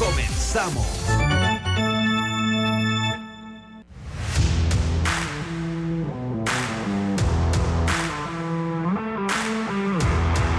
[0.00, 0.86] Comenzamos.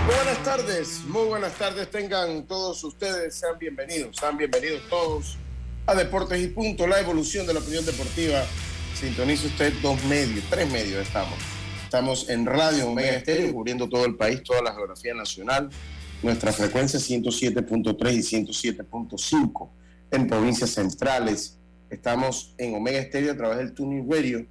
[0.05, 5.37] Buenas tardes, muy buenas tardes tengan todos ustedes, sean bienvenidos, sean bienvenidos todos
[5.87, 8.43] a Deportes y Punto, la evolución de la opinión deportiva.
[8.93, 11.39] Sintoniza usted dos medios, tres medios estamos.
[11.83, 15.71] Estamos en Radio Omega Estéreo, cubriendo todo el país, toda la geografía nacional.
[16.23, 19.69] Nuestra frecuencia 107.3 y 107.5
[20.11, 21.57] en provincias centrales.
[21.89, 24.45] Estamos en Omega Estéreo a través del Tuning Radio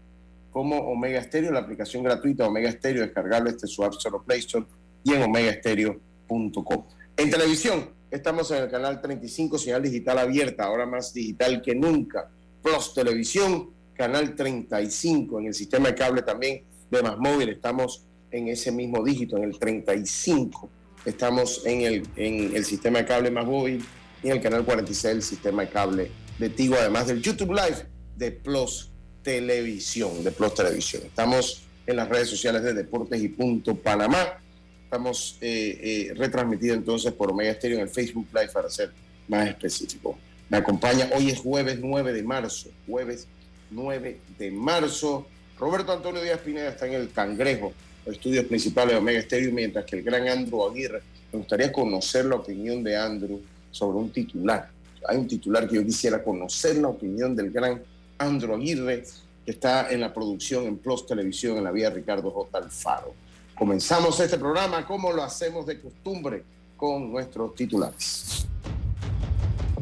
[0.50, 4.40] como Omega Stereo, la aplicación gratuita Omega Stereo, descargable este su App Store o Play
[4.40, 4.66] Store
[5.04, 6.84] y en omegastereo.com.
[7.16, 12.28] En televisión, estamos en el canal 35, señal digital abierta, ahora más digital que nunca.
[12.62, 18.48] Plus Televisión, canal 35, en el sistema de cable también de Más Móvil, estamos en
[18.48, 20.68] ese mismo dígito, en el 35.
[21.04, 23.84] Estamos en el, en el sistema de cable Más Móvil
[24.22, 27.86] y en el canal 46, el sistema de cable de Tigo, además del YouTube Live
[28.16, 28.90] de Plus
[29.22, 31.02] Televisión, de Plus Televisión.
[31.06, 34.38] Estamos en las redes sociales de Deportes y Punto Panamá.
[34.84, 38.92] Estamos eh, eh, retransmitidos entonces por Omega Stereo en el Facebook Live para ser
[39.28, 40.18] más específico.
[40.48, 43.26] Me acompaña, hoy es jueves 9 de marzo, jueves
[43.70, 45.26] 9 de marzo.
[45.58, 47.72] Roberto Antonio Díaz Pineda está en el Cangrejo,
[48.12, 52.36] estudios principales de Omega Stereo, mientras que el gran Andrew Aguirre, me gustaría conocer la
[52.36, 54.68] opinión de Andrew sobre un titular.
[55.08, 57.82] Hay un titular que yo quisiera conocer la opinión del gran
[58.18, 59.04] Andro Aguirre,
[59.44, 62.58] que está en la producción en Plus Televisión en la vía Ricardo J.
[62.58, 63.14] Alfaro.
[63.54, 66.42] Comenzamos este programa como lo hacemos de costumbre
[66.76, 68.46] con nuestros titulares.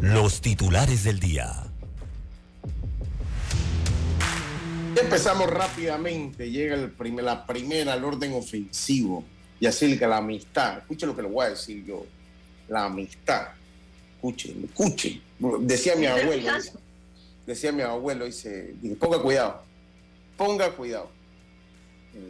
[0.00, 1.68] Los titulares del día.
[5.01, 9.25] Empezamos rápidamente, llega el primer, la primera al orden ofensivo,
[9.61, 12.05] y así que la amistad, escuche lo que le voy a decir yo,
[12.69, 13.49] la amistad,
[14.17, 15.23] escuchen, escuchen,
[15.61, 16.51] decía mi abuelo,
[17.47, 19.63] decía mi abuelo, dice, ponga cuidado,
[20.37, 21.11] ponga cuidado.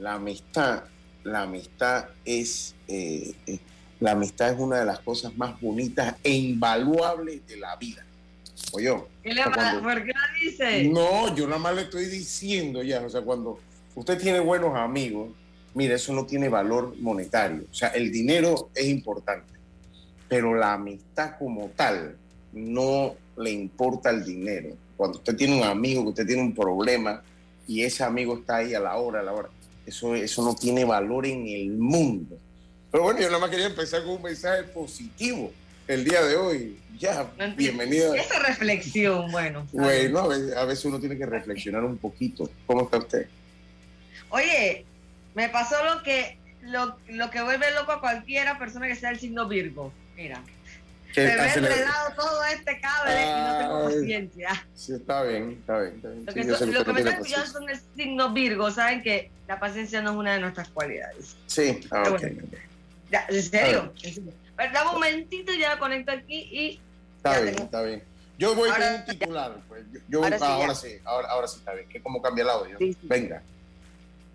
[0.01, 0.85] La amistad,
[1.25, 3.59] la amistad es, eh, eh,
[4.01, 8.05] la amistad es una de las cosas más bonitas e invaluables de la vida.
[8.73, 10.85] Oye, ¿Qué le cuando, ¿por qué lo dice?
[10.89, 13.59] No, yo nada más le estoy diciendo ya, o sea, cuando
[13.95, 15.31] usted tiene buenos amigos,
[15.75, 19.53] mire, eso no tiene valor monetario, o sea, el dinero es importante,
[20.29, 22.17] pero la amistad como tal
[22.53, 27.23] no le importa el dinero cuando usted tiene un amigo, que usted tiene un problema
[27.69, 29.49] y ese amigo está ahí a la hora, a la hora,
[29.87, 32.37] eso, eso no tiene valor en el mundo.
[32.91, 35.53] Pero bueno, yo nada más quería empezar con un mensaje positivo
[35.89, 36.79] el día de hoy.
[36.99, 38.15] Ya, no bienvenido.
[38.15, 39.67] Esa reflexión, bueno.
[39.73, 42.51] Bueno, a veces, a veces uno tiene que reflexionar un poquito.
[42.67, 43.27] ¿Cómo está usted?
[44.31, 44.85] Oye,
[45.35, 49.19] me pasó lo que, lo, lo que vuelve loco a cualquiera persona que sea el
[49.21, 49.93] signo Virgo.
[50.17, 50.43] Mira.
[51.15, 54.67] Se ve enredado todo este cable y no tengo paciencia.
[54.75, 55.95] Sí, está bien, está bien.
[55.95, 56.27] Está bien.
[56.27, 59.31] Lo que, Sí, so- lo que me está pillando son el signo Virgo, saben que
[59.47, 61.37] la paciencia no es una de nuestras cualidades.
[61.47, 62.21] Sí, ah, Pero ok.
[62.21, 62.43] bueno.
[63.11, 63.93] Ya, ¿En serio?
[64.03, 64.33] ¿En serio?
[64.59, 66.81] Pero da un momentito, ya lo conecto aquí y
[67.17, 67.65] Está Ya bien, tengo.
[67.65, 68.05] está bien.
[68.39, 69.57] Yo voy Ahora con un titular.
[69.69, 69.85] Pues.
[69.93, 70.55] Yo, yo voy- Ahora sí, ah, ya.
[70.55, 71.89] ahora sí, ahora, ahora sí está bien.
[71.89, 72.77] ¿Qué, ¿Cómo cambia el audio?
[72.79, 72.99] Sí, sí.
[73.05, 73.43] Venga.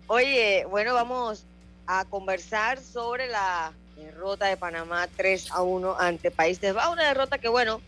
[0.06, 1.44] Oye, bueno, vamos
[1.86, 6.94] a conversar sobre la derrota de Panamá 3 a 1 ante Países Bajos.
[6.94, 7.80] Una derrota que, bueno,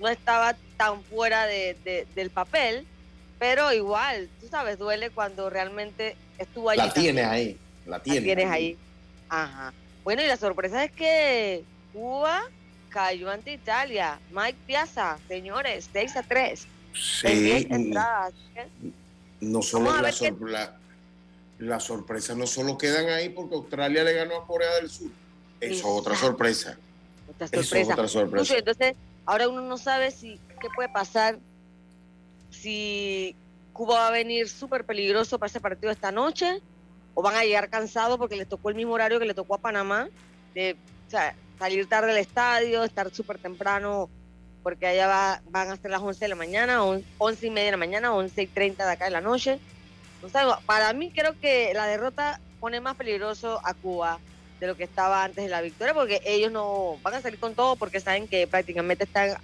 [0.00, 2.86] no estaba tan fuera de- de- del papel,
[3.38, 6.78] pero igual, tú sabes, duele cuando realmente estuvo allí.
[6.78, 7.58] La tienes ahí.
[7.86, 8.76] La La tienes, tienes ahí.
[9.28, 9.72] Ajá.
[10.04, 12.42] Bueno, y la sorpresa es que Cuba
[12.88, 14.18] cayó ante Italia.
[14.30, 16.64] Mike Piazza, señores, 6 a 3.
[16.64, 18.34] En Sí, 10 entradas.
[19.40, 20.76] no solo la, ver qué- sor- la,
[21.58, 25.10] la sorpresa no solo quedan ahí porque Australia le ganó a Corea del Sur.
[25.60, 26.76] Eso es otra sorpresa.
[27.30, 27.92] Otra Eso es sorpresa.
[27.94, 28.58] otra sorpresa.
[28.58, 31.38] Entonces, ahora uno no sabe si qué puede pasar
[32.50, 33.34] si
[33.72, 36.60] Cuba va a venir súper peligroso para ese partido esta noche
[37.14, 39.58] o van a llegar cansados porque les tocó el mismo horario que le tocó a
[39.58, 40.08] Panamá,
[40.54, 44.10] de o sea, salir tarde del estadio, estar súper temprano
[44.62, 47.66] porque allá va- van a ser las 11 de la mañana, on- 11 y media
[47.66, 49.60] de la mañana, 11 y 30 de acá de la noche.
[50.66, 54.20] Para mí creo que la derrota pone más peligroso a Cuba
[54.60, 57.54] de lo que estaba antes de la victoria, porque ellos no van a salir con
[57.56, 59.36] todo porque saben que prácticamente están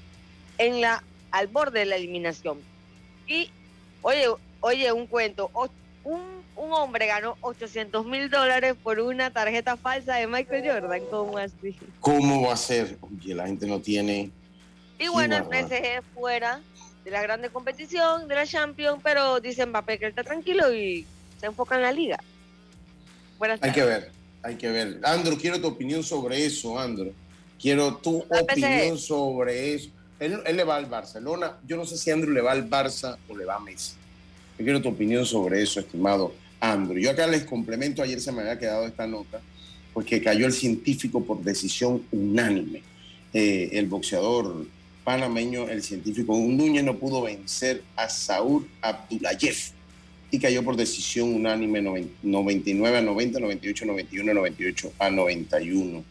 [0.58, 1.02] en la,
[1.32, 2.64] al borde de la eliminación.
[3.26, 3.50] Y,
[4.02, 4.26] oye,
[4.60, 5.50] oye, un cuento,
[6.04, 11.38] un, un hombre ganó 800 mil dólares por una tarjeta falsa de Michael Jordan, ¿cómo
[11.38, 11.76] así?
[12.00, 12.98] ¿Cómo va a ser?
[13.00, 14.30] Oye, la gente no tiene...
[14.98, 16.60] Y bueno, el PSG fuera
[17.04, 21.06] de la grande competición, de la Champions, pero dice Mbappé que él está tranquilo y
[21.38, 22.18] se enfoca en la liga.
[23.38, 23.76] Buenas tardes.
[23.76, 24.10] Hay que ver,
[24.42, 25.00] hay que ver.
[25.04, 27.12] Andro, quiero tu opinión sobre eso, Andro.
[27.60, 29.90] Quiero tu opinión sobre eso.
[30.18, 31.56] Él, le va al Barcelona.
[31.64, 33.94] Yo no sé si Andrew le va al Barça o le va a Messi.
[34.58, 36.98] Yo quiero tu opinión sobre eso, estimado Andrew.
[36.98, 39.40] Yo acá les complemento, ayer se me había quedado esta nota,
[39.94, 42.82] porque cayó el científico por decisión unánime.
[43.32, 44.66] Eh, el boxeador
[45.04, 49.56] panameño, el científico Núñez, no pudo vencer a Saúl Abdulayev
[50.30, 51.80] y cayó por decisión unánime
[52.22, 56.04] 99 a 90, 98 a 91, 98 a 91.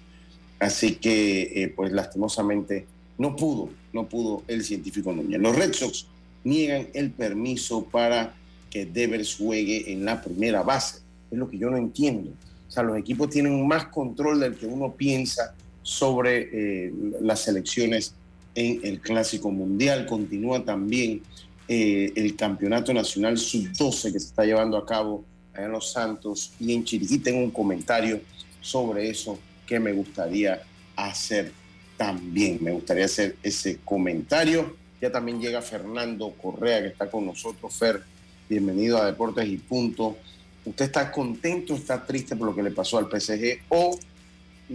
[0.60, 5.40] Así que, eh, pues lastimosamente, no pudo, no pudo el científico Núñez.
[5.40, 6.08] Los Red Sox
[6.44, 8.34] niegan el permiso para
[8.70, 11.00] que Devers juegue en la primera base.
[11.32, 12.32] Es lo que yo no entiendo.
[12.68, 15.54] O sea, los equipos tienen más control del que uno piensa
[15.84, 18.14] sobre eh, las selecciones
[18.56, 20.06] en el Clásico Mundial.
[20.06, 21.22] Continúa también
[21.68, 25.24] eh, el Campeonato Nacional Sub-12 que se está llevando a cabo
[25.56, 27.20] en Los Santos y en Chiriquí.
[27.20, 28.20] Tengo un comentario
[28.62, 30.62] sobre eso que me gustaría
[30.96, 31.52] hacer
[31.98, 32.60] también.
[32.62, 34.76] Me gustaría hacer ese comentario.
[35.02, 37.74] Ya también llega Fernando Correa que está con nosotros.
[37.74, 38.02] Fer,
[38.50, 40.18] bienvenido a Deportes y Punto.
[40.66, 43.98] ¿Usted está contento, está triste por lo que le pasó al PSG o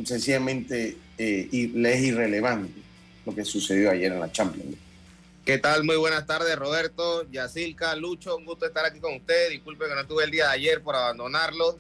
[0.05, 2.81] sencillamente eh, le es irrelevante
[3.27, 4.77] lo que sucedió ayer en la Champions
[5.45, 5.83] ¿Qué tal?
[5.83, 8.37] Muy buenas tardes, Roberto, Yacilca, Lucho.
[8.37, 9.51] Un gusto estar aquí con ustedes.
[9.51, 11.79] Disculpe que no estuve el día de ayer por abandonarlos.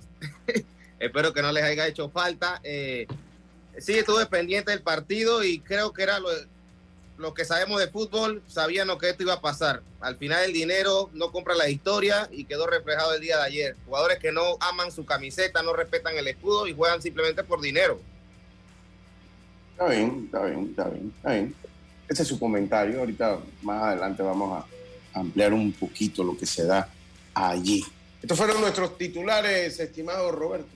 [0.99, 2.61] Espero que no les haya hecho falta.
[2.65, 3.07] Eh,
[3.79, 6.29] sí, estuve pendiente del partido y creo que era lo,
[7.35, 8.43] que sabemos de fútbol.
[8.47, 9.83] Sabíamos que esto iba a pasar.
[10.01, 13.77] Al final, el dinero no compra la historia y quedó reflejado el día de ayer.
[13.87, 18.01] Jugadores que no aman su camiseta, no respetan el escudo y juegan simplemente por dinero.
[19.73, 21.55] Está bien, está bien, está bien, está bien.
[22.09, 23.01] Ese es su comentario.
[23.01, 26.89] Ahorita más adelante vamos a ampliar un poquito lo que se da
[27.35, 27.85] allí.
[28.21, 30.69] Estos fueron nuestros titulares, estimado Roberto.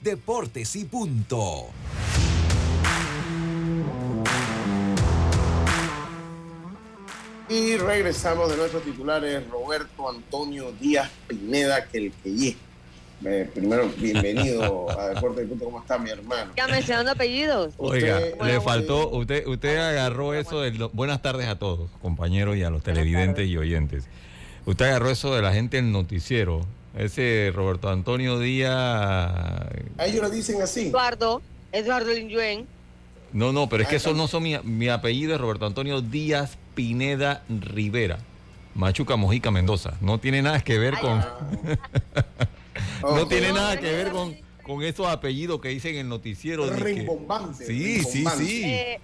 [0.00, 1.68] Deportes y punto.
[7.50, 12.56] Y regresamos de nuestros titulares, Roberto Antonio Díaz Pineda, que el que
[13.24, 15.64] eh, primero, bienvenido a Deporte Punto.
[15.64, 16.52] ¿Cómo está mi hermano?
[16.56, 17.74] Ya mencionando apellidos.
[17.76, 22.70] Oiga, le faltó, usted, usted agarró eso de buenas tardes a todos, compañeros y a
[22.70, 24.04] los televidentes y oyentes.
[24.64, 26.64] Usted agarró eso de la gente del noticiero.
[26.96, 28.72] Ese Roberto Antonio Díaz.
[29.98, 30.86] A ellos lo dicen así.
[30.86, 31.42] Eduardo,
[31.72, 32.64] Eduardo Linyuen.
[33.32, 36.56] No, no, pero es que eso no son mi, mi apellido, es Roberto Antonio Díaz
[36.80, 38.18] Pineda Rivera.
[38.74, 39.98] Machuca Mojica Mendoza.
[40.00, 41.22] No tiene nada que ver con.
[43.02, 46.70] no tiene nada que ver con, con esos apellidos que dicen en el noticiero.
[46.70, 47.66] Rimbombante.
[47.66, 48.62] Sí, sí, sí.
[48.64, 48.98] Eh,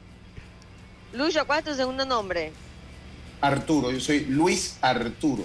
[1.13, 2.51] Lucho, ¿cuál es tu segundo nombre?
[3.43, 5.45] Arturo, yo soy Luis Arturo.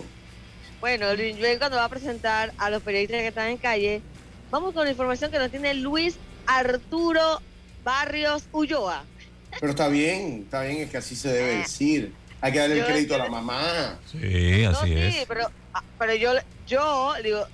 [0.79, 4.01] Bueno, Luis cuando va a presentar a los periodistas que están en calle,
[4.49, 7.41] vamos con la información que nos tiene Luis Arturo
[7.83, 9.03] Barrios Ulloa.
[9.59, 11.57] Pero está bien, está bien, es que así se debe ah.
[11.57, 12.20] decir.
[12.41, 13.99] Hay que darle el crédito a la mamá.
[14.11, 15.15] Sí, así es.
[15.15, 16.33] Sí, pero, ah, pero yo,
[16.67, 17.45] yo digo,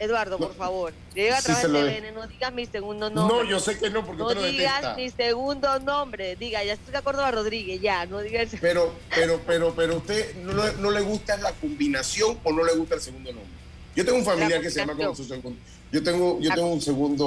[0.00, 3.36] Eduardo, por favor, llega a través de TVN, no digas mi segundo nombre.
[3.36, 6.36] No, yo sé que no, porque no digas mi segundo nombre.
[6.36, 9.96] Diga, ya estoy de acuerdo a Rodríguez, ya, no diga el Pero, pero, pero, pero,
[9.98, 13.52] ¿usted no, le gusta la combinación o no le gusta el segundo nombre?
[13.94, 15.58] Yo tengo un familiar que se llama como su segundo.
[15.92, 17.26] Yo tengo, yo tengo un segundo,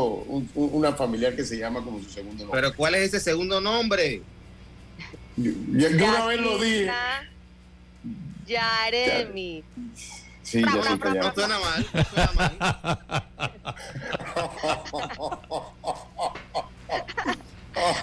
[0.56, 2.60] una familiar que se llama como su segundo nombre.
[2.60, 4.24] Pero ¿cuál es ese segundo nombre?
[5.36, 5.52] Yo,
[5.90, 6.92] una vez lo dije.
[8.46, 9.64] Yaremi.
[10.44, 10.78] Sí, ya sí.
[10.78, 12.58] No suena mal, no suena mal.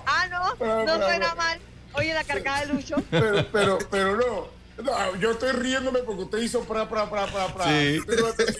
[0.06, 1.60] ah, no, no suena mal.
[1.92, 2.96] Oye, la cargada de Lucho.
[3.10, 4.59] Pero, pero, pero no.
[4.82, 7.64] No, yo estoy riéndome porque usted hizo pra, pra, pra, pra, pra.
[7.66, 8.00] Sí.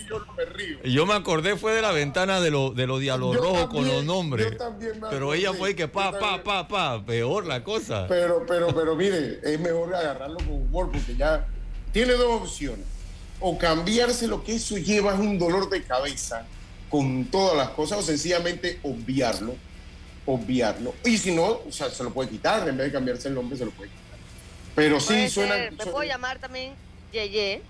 [0.09, 0.83] yo no me río.
[0.85, 4.05] Yo me acordé fue de la ventana de los de los diálogos rojos con los
[4.05, 4.50] nombres.
[4.50, 8.07] Yo también me pero ella fue que pa, pa, pa, pa, peor la cosa.
[8.09, 11.47] Pero, pero, pero mire, es mejor agarrarlo con humor porque ya
[11.93, 12.87] tiene dos opciones
[13.41, 16.47] o cambiarse lo que eso lleva es un dolor de cabeza
[16.91, 19.55] con todas las cosas o sencillamente obviarlo,
[20.27, 20.95] obviarlo.
[21.05, 23.57] Y si no, o sea, se lo puede quitar, en vez de cambiarse el nombre
[23.57, 24.10] se lo puede quitar.
[24.75, 25.57] Pero sí suena...
[25.57, 26.73] me puedo llamar también
[27.12, 27.62] Yeye.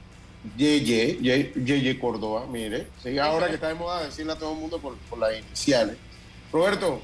[0.57, 2.87] Yeye, Yeye, Yeye Córdoba, mire.
[3.03, 5.97] Sí, ahora que está de moda decirle a todo el mundo por, por las iniciales.
[6.53, 7.03] Roberto,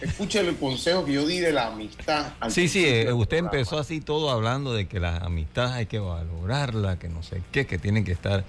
[0.00, 2.32] escuche el consejo que yo di de la amistad.
[2.48, 6.98] Sí, sí, eh, usted empezó así todo hablando de que la amistad hay que valorarla,
[6.98, 8.44] que no sé qué, que tienen que estar.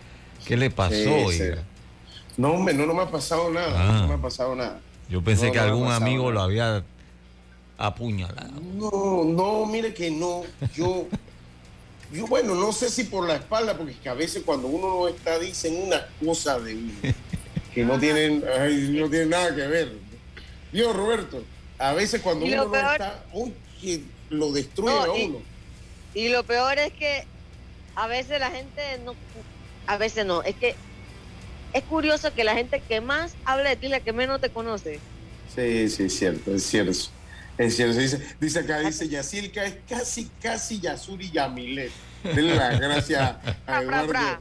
[0.46, 1.27] ¿Qué le pasó?
[2.38, 4.01] No, hombre, no, no me ha pasado nada.
[4.01, 4.79] No me ha pasado nada.
[5.10, 6.84] Yo pensé que algún amigo lo había
[7.79, 8.62] apuñalado.
[8.75, 10.43] No, no, mire que no.
[10.75, 11.07] Yo,
[12.13, 14.88] yo, bueno, no sé si por la espalda, porque es que a veces cuando uno
[14.88, 16.93] no está, dicen una cosa de uno
[17.74, 19.93] que no tienen, no tienen nada que ver.
[20.74, 21.43] Yo, Roberto,
[21.79, 23.53] a veces cuando uno no está, uy,
[24.29, 25.41] lo destruye a uno.
[26.13, 27.24] Y, lo peor es que
[27.95, 29.15] a veces la gente no,
[29.88, 30.75] a veces no, es que
[31.71, 35.00] es curioso que la gente que más habla de ti, la que menos te conoce.
[35.55, 37.09] Sí, sí, es cierto, es cierto.
[37.59, 41.91] Es cierto, dice, dice acá, dice Yacilca, es casi, casi Yasuri Yamilet.
[42.23, 43.35] Denle las gracias
[43.67, 44.39] a Eduardo.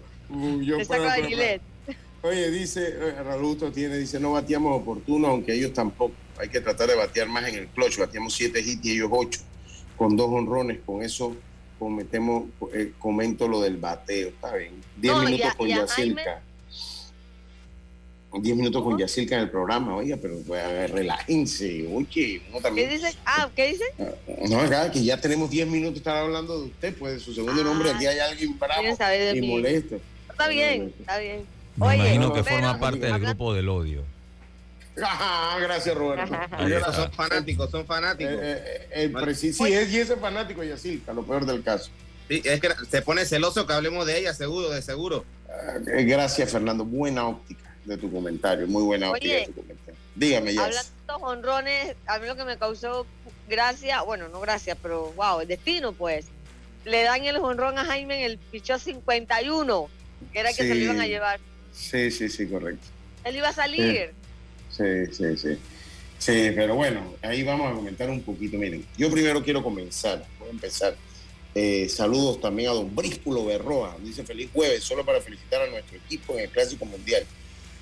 [2.22, 6.14] Oye, dice, eh, Raluto tiene, dice, no batíamos oportuno, aunque ellos tampoco.
[6.38, 7.98] Hay que tratar de batear más en el clutch.
[7.98, 9.40] Batíamos siete hits y ellos ocho,
[9.96, 10.78] con dos honrones.
[10.86, 11.36] Con eso
[11.80, 14.28] cometemos, eh, comento lo del bateo.
[14.28, 14.74] Está bien.
[14.96, 16.40] Diez minutos con Yacilca.
[18.32, 22.88] 10 minutos con Yacirca en el programa, oiga, pero pues, relájense, oye, uno también.
[22.88, 23.16] ¿Qué dice?
[23.24, 23.84] Ah, ¿qué dice?
[23.98, 24.12] Ah,
[24.48, 27.32] no, acá que ya tenemos 10 minutos de estar hablando de usted, pues de su
[27.32, 28.82] segundo nombre, aquí hay alguien bravo
[29.34, 29.98] y molesto.
[30.30, 31.46] Está bien, está bien.
[31.76, 34.04] Me imagino que forma parte del grupo del odio.
[35.02, 36.34] Ajá, gracias Roberto.
[36.92, 38.34] son fanáticos, son fanáticos.
[38.34, 41.90] Eh, eh, eh sí, es, y ese fanático Yacirca, lo peor del caso.
[42.28, 45.24] Sí, es que se pone celoso que hablemos de ella, seguro, de seguro.
[45.48, 50.00] Ah, eh, gracias Fernando, buena óptica de tu comentario, muy buena Oye, tu comentario.
[50.14, 50.64] Dígame, ya.
[50.64, 53.06] Hablando de estos honrones, a mí lo que me causó
[53.48, 56.26] gracia, bueno, no gracia, pero wow, el destino, pues.
[56.84, 59.88] Le dan el honrón a Jaime en el pichó 51,
[60.32, 61.40] que era que se lo iban a llevar.
[61.72, 62.86] Sí, sí, sí, correcto.
[63.24, 64.12] Él iba a salir.
[64.70, 65.58] Sí, sí, sí.
[66.18, 68.56] Sí, pero bueno, ahí vamos a comentar un poquito.
[68.56, 70.96] Miren, yo primero quiero comenzar, voy a empezar.
[71.54, 73.96] Eh, saludos también a don Brísculo Berroa.
[74.02, 77.26] Dice feliz jueves, solo para felicitar a nuestro equipo en el Clásico Mundial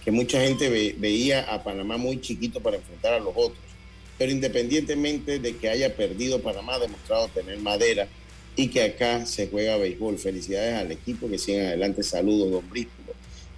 [0.06, 3.58] que mucha gente veía a Panamá muy chiquito para enfrentar a los otros.
[4.16, 8.06] Pero independientemente de que haya perdido, Panamá ha demostrado tener madera
[8.54, 10.16] y que acá se juega béisbol.
[10.16, 12.04] Felicidades al equipo que sigan adelante.
[12.04, 13.14] Saludos, don Brísculo.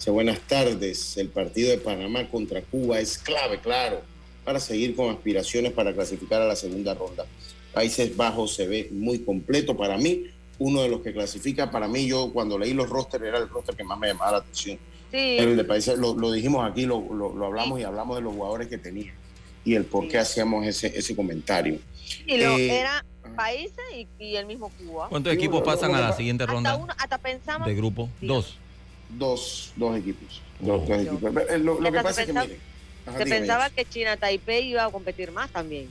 [0.06, 1.18] buenas tardes.
[1.18, 4.00] El partido de Panamá contra Cuba es clave, claro,
[4.42, 7.26] para seguir con aspiraciones para clasificar a la segunda ronda.
[7.74, 10.24] Países Bajos se ve muy completo para mí.
[10.58, 13.76] Uno de los que clasifica, para mí, yo cuando leí los rosters era el roster
[13.76, 14.78] que más me llamaba la atención
[15.12, 18.78] el de países, lo, dijimos aquí, lo, lo, hablamos y hablamos de los jugadores que
[18.78, 19.12] tenía
[19.64, 21.78] y el por qué hacíamos ese, ese comentario.
[22.26, 23.04] Y lo, eh, era
[23.36, 23.84] países
[24.18, 25.08] y, el mismo Cuba.
[25.08, 26.74] ¿Cuántos equipos pasan a la siguiente ronda?
[26.76, 27.68] Uno, hasta pensamos.
[27.68, 28.56] De grupo, dos.
[29.10, 30.42] Dos, dos equipos.
[30.58, 31.32] Dos, equipos.
[31.60, 32.58] Lo, que pasa es que, mire.
[33.16, 35.88] se pensaba que China Taipei iba a competir más también.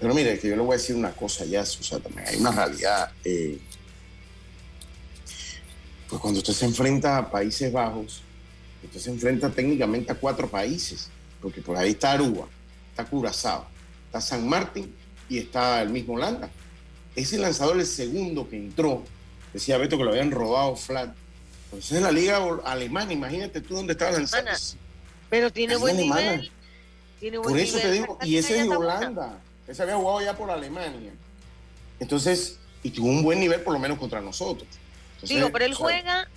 [0.00, 2.52] Pero mire, que yo le voy a decir una cosa ya, o también hay una
[2.52, 3.10] realidad.
[3.24, 3.58] Eh,
[6.08, 8.22] pues cuando usted se enfrenta a Países Bajos,
[8.82, 11.08] usted se enfrenta técnicamente a cuatro países,
[11.42, 12.46] porque por ahí está Aruba,
[12.90, 13.66] está Curazao,
[14.06, 14.94] está San Martín
[15.28, 16.48] y está el mismo Holanda.
[17.14, 19.02] Ese lanzador, el segundo que entró,
[19.52, 21.14] decía Beto que lo habían robado flat.
[21.64, 24.50] Entonces en la liga alemana, imagínate tú dónde estaba lanzando.
[25.28, 26.50] Pero tiene buen nivel.
[27.42, 29.40] por eso te digo, y ese es de Holanda.
[29.66, 31.12] Ese había jugado ya por Alemania.
[32.00, 34.66] Entonces, y tuvo un buen nivel por lo menos contra nosotros.
[35.22, 36.28] Digo, pero él juega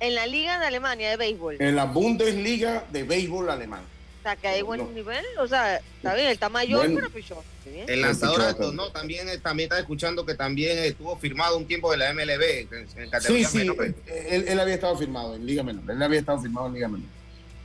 [0.00, 1.56] en la Liga de Alemania de béisbol.
[1.60, 3.82] En la Bundesliga de béisbol alemán.
[4.20, 7.42] O sea, que hay buen nivel, o sea, está bien, él está mayor, pero pichó.
[7.64, 12.12] El lanzador no, también, también está escuchando que también estuvo firmado un tiempo de la
[12.12, 13.94] MLB en, categoría sí, sí,
[14.30, 17.08] Él, había estado firmado en Liga Menor, él había estado firmado en Liga Menor,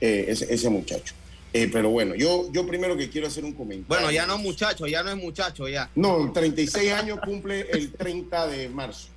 [0.02, 1.14] eh, ese, ese, muchacho.
[1.54, 3.88] Eh, pero bueno, yo, yo primero que quiero hacer un comentario.
[3.88, 5.90] Bueno, ya no muchacho, ya no es muchacho, ya.
[5.94, 9.10] No, 36 años cumple el 30 de marzo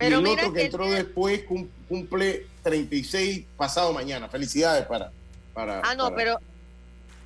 [0.00, 1.44] y el otro que, entró después
[1.88, 4.28] cumple 36 pasado mañana.
[4.28, 5.12] Felicidades para.
[5.52, 6.38] para ah, no, pero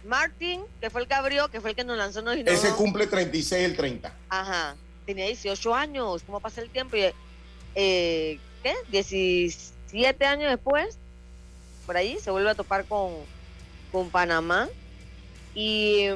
[0.06, 2.22] Martín, que fue el que abrió, que fue el que nos lanzó.
[2.22, 4.12] Nos Ese cumple 36 el 30.
[4.28, 4.76] Ajá.
[5.06, 6.22] Tenía 18 años.
[6.24, 6.96] ¿Cómo pasa el tiempo?
[6.96, 7.06] Y,
[7.74, 8.74] eh, ¿Qué?
[8.90, 10.98] 17 años después,
[11.86, 13.12] por ahí, se vuelve a topar con,
[13.90, 14.68] con Panamá.
[15.54, 16.06] Y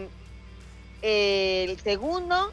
[1.03, 2.53] eh, el segundo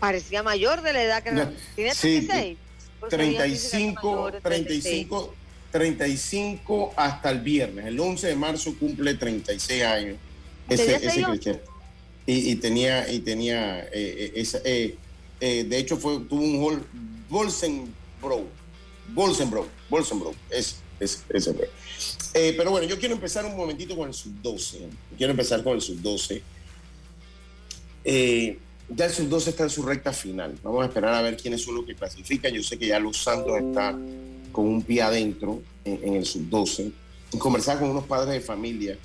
[0.00, 2.58] parecía mayor de la edad que no, tiene 36.
[3.08, 5.34] 35, 35,
[5.70, 7.86] 35 hasta el viernes.
[7.86, 10.16] El 11 de marzo cumple 36 años.
[10.68, 11.60] Ese, ese
[12.26, 14.96] Y, tenía, y tenía eh, eh, esa, eh,
[15.40, 16.86] de hecho fue, tuvo un gol
[17.28, 18.46] Bolsenbro,
[19.08, 21.68] Bolsenbro, Bolsenbro, es, es, ese fue.
[22.32, 24.78] pero bueno, yo quiero empezar un momentito con el sub-12.
[25.18, 26.40] Quiero empezar con el sub-12.
[28.88, 30.58] Ya el sub-12 está en su recta final.
[30.62, 32.52] Vamos a esperar a ver quiénes son los que clasifican.
[32.52, 33.96] Yo sé que ya Los Santos está
[34.52, 36.92] con un pie adentro en, el sub-12.
[37.32, 38.98] Y conversar con unos padres de familia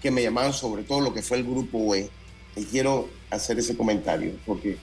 [0.00, 2.08] que me llamaban sobre todo lo que fue el grupo E.
[2.54, 4.78] Y quiero hacer ese comentario porque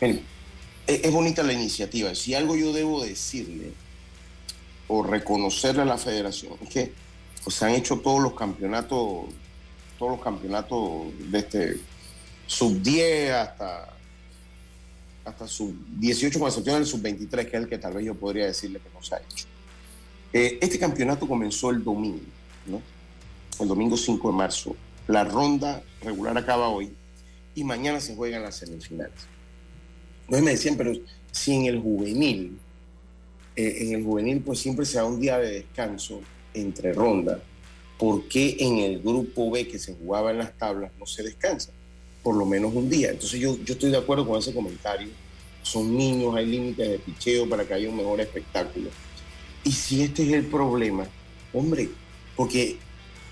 [0.00, 2.14] es, bonita la iniciativa.
[2.14, 3.72] Si algo yo debo decirle
[4.86, 6.92] o reconocerle a la federación es que
[7.42, 9.24] pues, se han hecho todos los campeonatos,
[9.98, 11.80] todos los campeonatos de este
[12.46, 13.88] sub 10 hasta,
[15.24, 18.14] hasta sub 18 con excepción del sub 23, que es el que tal vez yo
[18.14, 19.46] podría decirle que no se ha hecho.
[20.32, 22.20] Eh, este campeonato comenzó el domingo,
[22.66, 22.80] ¿no?
[23.60, 24.76] El domingo 5 de marzo.
[25.06, 26.92] La ronda regular acaba hoy
[27.54, 29.12] y mañana se juegan las semifinales.
[30.22, 30.92] Entonces me decían, pero
[31.30, 32.58] si en el juvenil,
[33.56, 36.20] eh, en el juvenil pues siempre se da un día de descanso
[36.54, 37.40] entre rondas,
[37.98, 41.72] ¿por qué en el grupo B que se jugaba en las tablas no se descansa?
[42.22, 43.10] Por lo menos un día.
[43.10, 45.08] Entonces yo, yo estoy de acuerdo con ese comentario.
[45.62, 48.90] Son niños, hay límites de picheo para que haya un mejor espectáculo.
[49.64, 51.06] Y si este es el problema,
[51.52, 51.88] hombre,
[52.36, 52.76] porque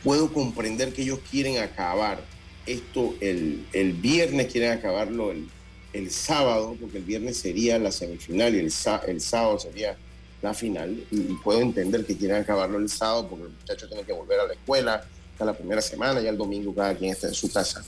[0.05, 2.23] puedo comprender que ellos quieren acabar
[2.67, 5.49] esto el, el viernes, quieren acabarlo el,
[5.93, 8.73] el, sábado, porque el viernes sería la semifinal y el,
[9.09, 9.97] el sábado sería
[10.43, 11.05] la final.
[11.11, 14.47] Y, puedo entender que quieren acabarlo el sábado porque los muchachos tienen que volver a
[14.47, 15.05] la escuela,
[15.45, 17.85] la primera semana, ya el domingo cada quien está en su casa.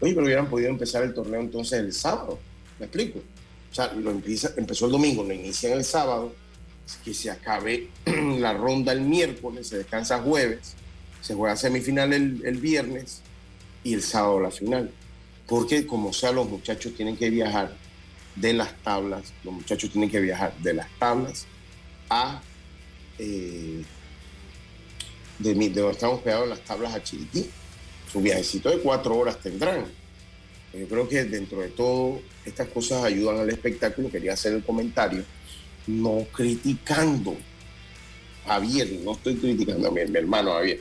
[0.00, 2.38] Oye, pero hubieran podido empezar el torneo entonces el sábado,
[2.78, 3.20] ¿me explico?
[3.70, 6.34] O sea, lo empieza, empezó el domingo, lo inician el sábado,
[7.04, 7.88] que se acabe
[8.38, 10.74] la ronda el miércoles, se descansa jueves,
[11.20, 13.20] se juega semifinal el, el viernes
[13.82, 14.90] y el sábado la final.
[15.46, 17.74] Porque como sea, los muchachos tienen que viajar
[18.36, 21.46] de las tablas, los muchachos tienen que viajar de las tablas
[22.10, 22.42] a
[23.18, 23.84] eh,
[25.38, 27.48] de, de, donde estamos pegados en las tablas a Chiriquí.
[28.12, 29.86] Su viajecito de cuatro horas tendrán.
[30.72, 34.10] Yo creo que dentro de todo estas cosas ayudan al espectáculo.
[34.10, 35.24] Quería hacer el comentario,
[35.86, 37.36] no criticando
[38.46, 40.80] a Javier, no estoy criticando a mi, mi hermano Javier.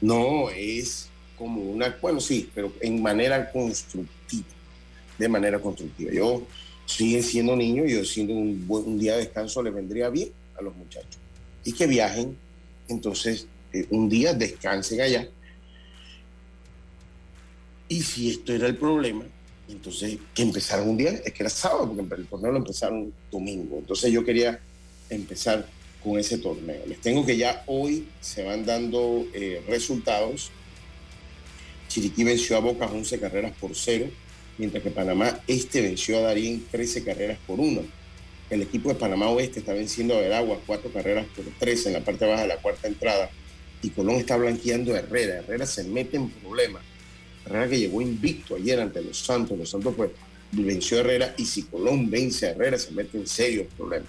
[0.00, 4.48] No, es como una, bueno, sí, pero en manera constructiva,
[5.18, 6.12] de manera constructiva.
[6.12, 6.46] Yo
[6.86, 10.74] sigue siendo niño yo siendo un, un día de descanso le vendría bien a los
[10.76, 11.18] muchachos.
[11.64, 12.36] Y que viajen,
[12.88, 15.28] entonces eh, un día descansen allá.
[17.88, 19.24] Y si esto era el problema,
[19.68, 23.78] entonces que empezaron un día, es que era sábado, porque el torneo lo empezaron domingo.
[23.78, 24.60] Entonces yo quería
[25.08, 25.66] empezar
[26.02, 26.82] con ese torneo.
[26.86, 30.50] Les tengo que ya hoy se van dando eh, resultados.
[31.88, 34.06] Chiriquí venció a Boca 11 carreras por cero,
[34.58, 37.82] mientras que Panamá Este venció a Darín 13 carreras por uno
[38.50, 42.00] el equipo de Panamá Oeste está venciendo a Veragua cuatro carreras por tres en la
[42.00, 43.30] parte baja de la cuarta entrada.
[43.82, 45.38] Y Colón está blanqueando a Herrera.
[45.38, 46.82] Herrera se mete en problemas.
[47.46, 49.58] Herrera que llegó invicto ayer ante los Santos.
[49.58, 50.10] Los Santos pues
[50.52, 54.08] venció a Herrera y si Colón vence a Herrera se mete en serios problemas.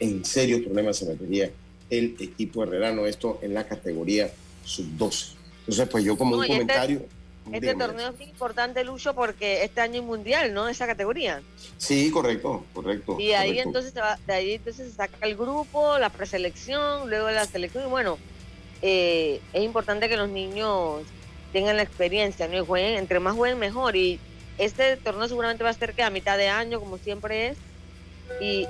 [0.00, 1.50] En serios problemas se metería
[1.90, 3.06] el equipo herrerano.
[3.06, 4.30] Esto en la categoría
[4.64, 5.32] sub-12.
[5.60, 7.06] Entonces pues yo como un este comentario...
[7.52, 10.68] Este torneo es importante, Lucho, porque este año es mundial, ¿no?
[10.68, 11.40] Esa categoría.
[11.78, 13.16] Sí, correcto, correcto.
[13.18, 17.30] Y ahí entonces se va, de ahí entonces se saca el grupo, la preselección, luego
[17.30, 17.84] la selección.
[17.86, 18.18] Y bueno,
[18.82, 21.02] eh, es importante que los niños
[21.52, 22.56] tengan la experiencia, ¿no?
[22.56, 23.96] Y jueguen, entre más jueguen mejor.
[23.96, 24.18] Y
[24.58, 27.58] este torneo seguramente va a ser que a mitad de año, como siempre es.
[28.40, 28.66] Y,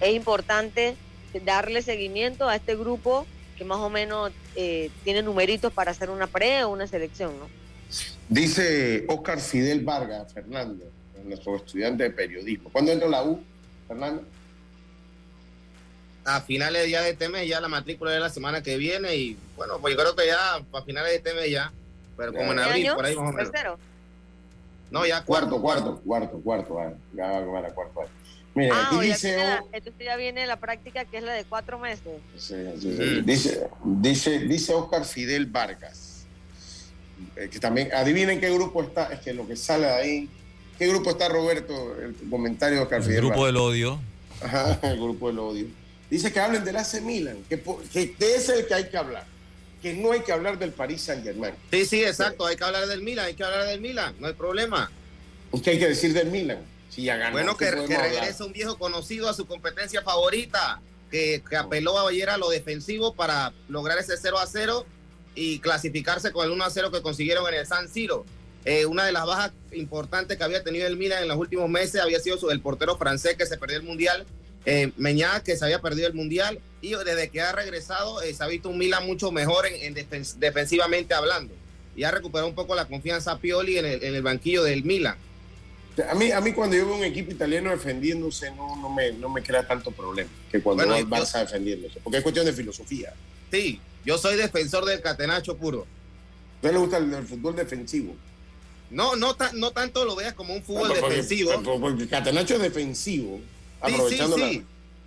[0.00, 0.96] es importante
[1.44, 3.26] darle seguimiento a este grupo
[3.58, 7.46] que más o menos eh, tiene numeritos para hacer una pre o una selección, ¿no?
[8.26, 10.86] Dice Oscar Fidel Vargas, Fernando,
[11.22, 12.70] nuestro estudiante de periodismo.
[12.70, 13.42] ¿Cuándo entra la U,
[13.86, 14.24] Fernando?
[16.24, 19.38] A finales ya de este mes, ya la matrícula de la semana que viene y
[19.56, 21.72] bueno, pues yo creo que ya a finales de este mes ya,
[22.16, 23.78] pero como en abril, por ahí más o menos.
[24.90, 27.76] No, ya cuarto, cuarto, cuarto, cuarto, cuarto, ya va a la año.
[28.54, 29.38] Mira, ah, aquí dice.
[29.72, 32.20] entonces ya viene la práctica que es la de cuatro meses.
[32.36, 36.26] Sí, sí, Dice, dice, dice Oscar Fidel Vargas.
[37.36, 40.28] Eh, que también, adivinen qué grupo está, es que lo que sale de ahí.
[40.78, 41.94] ¿Qué grupo está Roberto?
[42.00, 44.00] El comentario de Oscar el grupo del odio.
[44.42, 45.66] Ajá, el grupo del odio.
[46.10, 49.24] Dice que hablen del AC Milan, que, que es el que hay que hablar.
[49.80, 51.54] Que no hay que hablar del Paris Saint Germain.
[51.70, 52.44] Sí, sí, exacto.
[52.44, 54.90] Hay que hablar del Milan, hay que hablar del Milan, no hay problema.
[55.62, 56.58] ¿Qué hay que decir del Milan?
[57.32, 62.50] bueno, que, regrese un viejo conocido a su competencia favorita, que, apeló ayer a lo
[62.50, 64.86] defensivo para lograr ese 0 a 0
[65.34, 68.24] y clasificarse con el 1 a 0 que consiguieron en el San Siro.
[68.64, 72.00] Eh, una de las bajas importantes que había tenido el Milan en los últimos meses
[72.00, 74.26] había sido el portero francés que se perdió el Mundial,
[74.64, 78.42] eh, Meñá, que se había perdido el Mundial, y desde que ha regresado eh, se
[78.42, 81.54] ha visto un Milan mucho mejor en, defensivamente hablando.
[81.94, 84.84] y ha recuperado un poco la confianza a Pioli en el, en el banquillo del
[84.84, 85.16] Milan.
[86.08, 89.28] A mí, a mí cuando yo veo un equipo italiano defendiéndose no, no, me, no
[89.28, 93.12] me crea tanto problema que cuando bueno, el Barça defendiéndose, porque es cuestión de filosofía.
[93.50, 95.80] Sí, yo soy defensor del catenacho puro.
[95.80, 98.14] ¿A usted le gusta el, el fútbol defensivo?
[98.90, 101.52] No, no, no tanto lo veas como un fútbol no, porque, defensivo.
[101.54, 103.40] Porque, porque, el catenacho es defensivo.
[103.86, 104.58] Sí, aprovechando sí, sí.
[104.58, 104.64] La...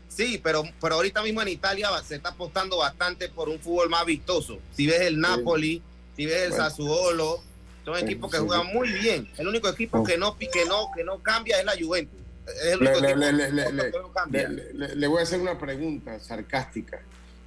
[0.07, 4.05] Sí, pero, pero ahorita mismo en Italia se está apostando bastante por un fútbol más
[4.05, 4.59] vistoso.
[4.75, 5.81] Si ves el Napoli,
[6.15, 6.63] si ves el bueno.
[6.63, 7.43] Sassuolo,
[7.83, 9.27] son equipos que juegan muy bien.
[9.37, 12.19] El único equipo que no, que no, que no cambia es la Juventus.
[12.47, 14.49] Es el único le, equipo le, le, que no cambia.
[14.49, 17.01] Le, voy a hacer una pregunta sarcástica.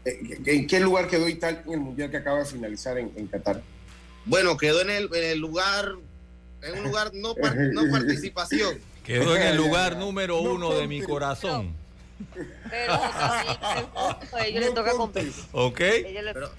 [0.05, 3.27] Eh, ¿En qué lugar quedó Italia en el mundial que acaba de finalizar en, en
[3.29, 3.63] Qatar?
[4.25, 5.95] Bueno, quedó en el, en el lugar,
[6.63, 8.79] en un lugar no, par, no participación.
[9.07, 11.75] Quedó en el lugar número uno de mi corazón.
[12.69, 15.33] Pero a ellos les toca competir.
[15.53, 15.79] Ok.
[15.79, 16.51] Pero,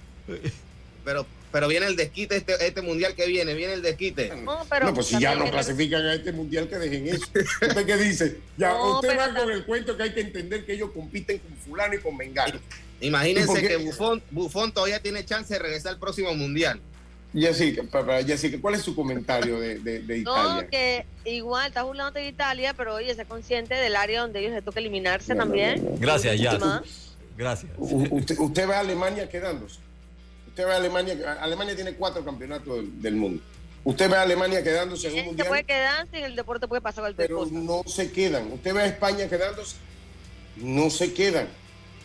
[1.04, 4.34] pero, pero viene el desquite este, este mundial que viene, viene el desquite.
[4.36, 7.26] No, pero no, pues si ya no clasifican a este mundial, que dejen eso.
[7.26, 8.38] ¿Usted qué dice?
[8.56, 11.54] Ya, no, usted va con el cuento que hay que entender que ellos compiten con
[11.56, 12.58] fulano y con mengano.
[13.00, 16.80] Imagínense que Bufón, Bufón todavía tiene chance de regresar al próximo mundial.
[17.34, 17.82] Jessica,
[18.26, 20.62] Jessica, ¿cuál es su comentario de, de, de Italia?
[20.62, 24.52] No, que igual está burlando de Italia, pero oye, sé consciente del área donde ellos
[24.52, 25.84] les toca eliminarse no, también.
[25.84, 26.58] No, no, Gracias, ya.
[27.36, 27.70] Gracias.
[27.76, 29.78] Usted, usted ve a Alemania quedándose.
[30.48, 33.42] Usted ve a Alemania, Alemania tiene cuatro campeonatos del, del mundo.
[33.84, 35.46] Usted ve a Alemania quedándose en un mundial.
[35.46, 37.52] Se puede quedar, en el deporte puede pasar cualquier pero cosa.
[37.52, 38.52] no se quedan.
[38.52, 39.76] Usted ve a España quedándose,
[40.56, 41.46] no se quedan.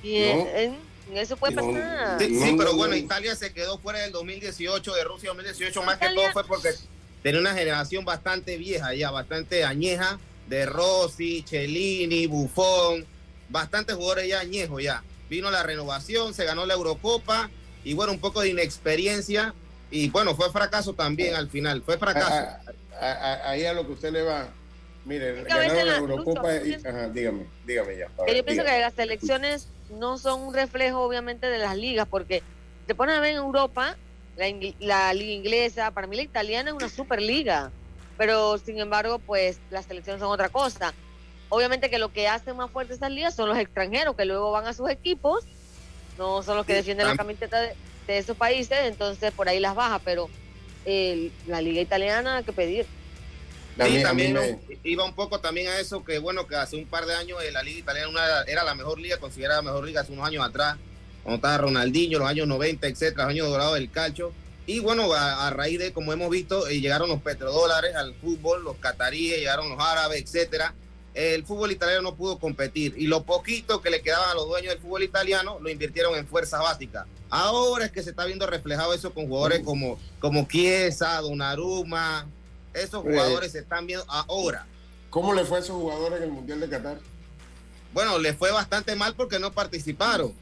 [0.03, 0.77] Y en,
[1.13, 2.17] eso puede pasar.
[2.19, 6.15] Sí, sí, pero bueno, Italia se quedó fuera del 2018, de Rusia 2018, más Italia.
[6.15, 6.69] que todo fue porque
[7.21, 13.05] tenía una generación bastante vieja ya, bastante añeja, de Rossi, Cellini, Buffon,
[13.49, 15.03] bastantes jugadores ya añejos ya.
[15.29, 17.49] Vino la renovación, se ganó la Eurocopa
[17.83, 19.53] y bueno, un poco de inexperiencia
[19.89, 22.33] y bueno, fue fracaso también al final, fue fracaso.
[22.33, 22.61] A,
[22.99, 24.49] a, a, ahí a lo que usted le va,
[25.05, 28.07] mire, ganaron la Eurocopa y, ajá, dígame, dígame ya.
[28.25, 28.71] Ver, yo pienso dígame.
[28.71, 29.67] que las selecciones
[29.99, 32.43] no son un reflejo obviamente de las ligas, porque
[32.87, 33.95] te pones a ver en Europa,
[34.35, 34.45] la,
[34.79, 37.71] la, liga inglesa, para mí la italiana es una superliga,
[38.17, 40.93] pero sin embargo, pues las selecciones son otra cosa.
[41.49, 44.65] Obviamente que lo que hace más fuerte esas ligas son los extranjeros, que luego van
[44.65, 45.45] a sus equipos,
[46.17, 47.75] no son los que defienden la camiseta de,
[48.07, 50.29] de esos países, entonces por ahí las baja, pero
[50.85, 52.85] eh, la liga italiana, que pedir.
[53.75, 54.59] Sí, también me...
[54.83, 57.63] iba un poco también a eso que bueno que hace un par de años la
[57.63, 60.77] liga italiana una, era la mejor liga, considerada la mejor liga hace unos años atrás,
[61.23, 64.33] cuando estaba Ronaldinho, los años 90, etcétera, los años dorados del calcio.
[64.65, 68.63] Y bueno, a, a, raíz de, como hemos visto, eh, llegaron los petrodólares al fútbol,
[68.63, 70.73] los cataríes, llegaron los árabes, etcétera.
[71.13, 74.73] El fútbol italiano no pudo competir y lo poquito que le quedaba a los dueños
[74.73, 77.05] del fútbol italiano lo invirtieron en fuerzas básicas.
[77.29, 82.27] Ahora es que se está viendo reflejado eso con jugadores como, como Chiesa, Donnarumma,
[82.73, 84.65] esos jugadores se están viendo ahora.
[85.09, 86.97] ¿Cómo le fue a esos jugadores en el Mundial de Qatar?
[87.93, 90.33] Bueno, le fue bastante mal porque no participaron.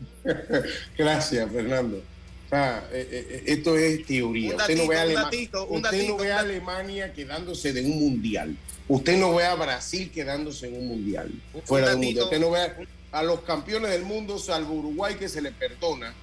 [0.97, 1.97] Gracias, Fernando.
[1.97, 4.55] O sea, eh, eh, esto es teoría.
[4.55, 7.81] Datito, usted no ve a, Alema datito, usted datito, no ve a Alemania quedándose de
[7.81, 8.55] un mundial.
[8.87, 11.31] Usted no ve a Brasil quedándose en un mundial.
[11.53, 12.23] Un fuera de un mundial.
[12.25, 12.75] Usted no ve a,
[13.11, 16.13] a, los campeones del mundo, salvo Uruguay, que se le perdona.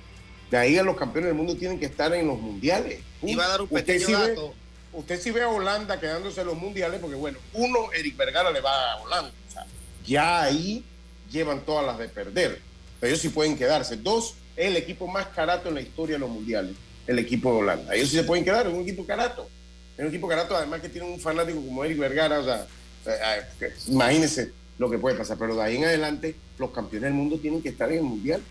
[0.50, 3.00] De ahí a los campeones del mundo tienen que estar en los mundiales.
[3.22, 4.48] Iba a dar un pequeño dato.
[4.48, 4.67] Ve,
[4.98, 8.61] usted sí ve a Holanda quedándose en los mundiales, porque bueno, uno, Eric Vergara le
[8.61, 9.32] va a Holanda.
[9.48, 9.64] O sea,
[10.04, 10.84] ya ahí
[11.30, 12.61] llevan todas las de perder.
[12.98, 13.96] Pero ellos sí pueden quedarse.
[13.96, 16.74] Dos, es el equipo más carato en la historia de los mundiales,
[17.06, 17.94] el equipo de Holanda.
[17.94, 19.48] Ellos sí se pueden quedar, es un equipo carato.
[19.96, 22.40] Es un equipo carato, además que tiene un fanático como Eric Vergara.
[22.40, 22.66] O sea,
[23.06, 25.38] eh, imagínense lo que puede pasar.
[25.38, 28.42] Pero de ahí en adelante, los campeones del mundo tienen que estar en el mundial.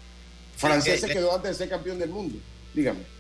[0.55, 2.39] Francés se quedó antes de ser campeón del mundo.
[2.73, 3.16] Dígame.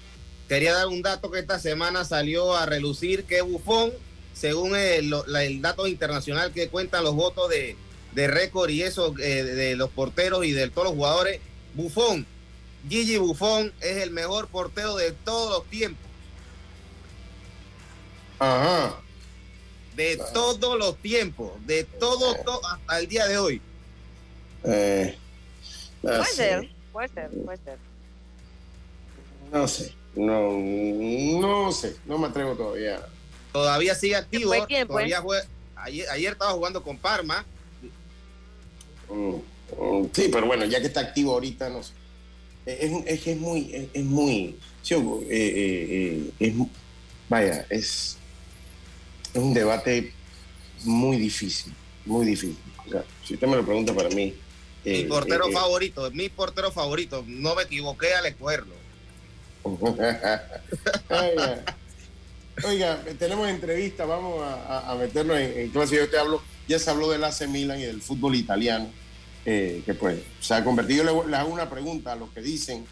[0.47, 3.91] Quería dar un dato que esta semana salió a relucir que Bufón,
[4.33, 7.75] según el, el dato internacional que cuentan los votos de,
[8.17, 11.39] de récord y eso eh, de los porteros y de todos los jugadores,
[11.73, 12.25] Bufón,
[12.89, 16.05] Gigi Bufón es el mejor portero de todos los tiempos.
[18.39, 19.01] Ajá.
[19.95, 20.25] De ah.
[20.33, 23.61] todos los tiempos, de todo, todo hasta el día de hoy.
[24.63, 25.15] Eh,
[26.01, 26.33] puede sé.
[26.33, 27.77] ser, puede ser, puede ser.
[29.51, 29.93] No sé.
[30.17, 33.05] No, no sé, no me atrevo todavía.
[33.53, 34.51] Todavía sigue activo.
[34.87, 35.41] Todavía fue,
[35.75, 37.45] ayer, ayer, estaba jugando con Parma.
[39.09, 39.35] Mm,
[39.79, 41.93] mm, sí, pero bueno, ya que está activo ahorita, no sé.
[42.65, 44.99] Es, es que es muy, es, es muy, sí, eh,
[45.29, 46.53] eh, es,
[47.29, 48.17] vaya, es,
[49.33, 50.11] es un debate
[50.83, 51.73] muy difícil,
[52.05, 52.57] muy difícil.
[52.87, 54.33] O sea, si usted me lo pregunta para mí.
[54.83, 57.23] Mi portero favorito, mi portero favorito.
[57.27, 58.86] No me equivoqué al escogerlo.
[62.65, 65.95] Oiga, tenemos entrevista, vamos a, meternos en, clase.
[65.95, 68.87] Yo te hablo, ya se habló del AC Milan y del fútbol italiano,
[69.45, 71.03] eh, que pues se ha convertido.
[71.03, 72.85] Yo le, hago una pregunta a los que dicen,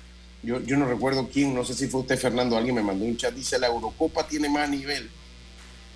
[0.44, 3.18] yo, yo no recuerdo quién, no sé si fue usted, Fernando, alguien me mandó un
[3.18, 5.10] chat, dice, la Eurocopa tiene más nivel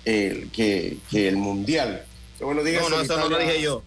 [0.04, 2.04] eh, que, que, el Mundial.
[2.40, 3.82] Bueno, no, no, eso no lo dije yo.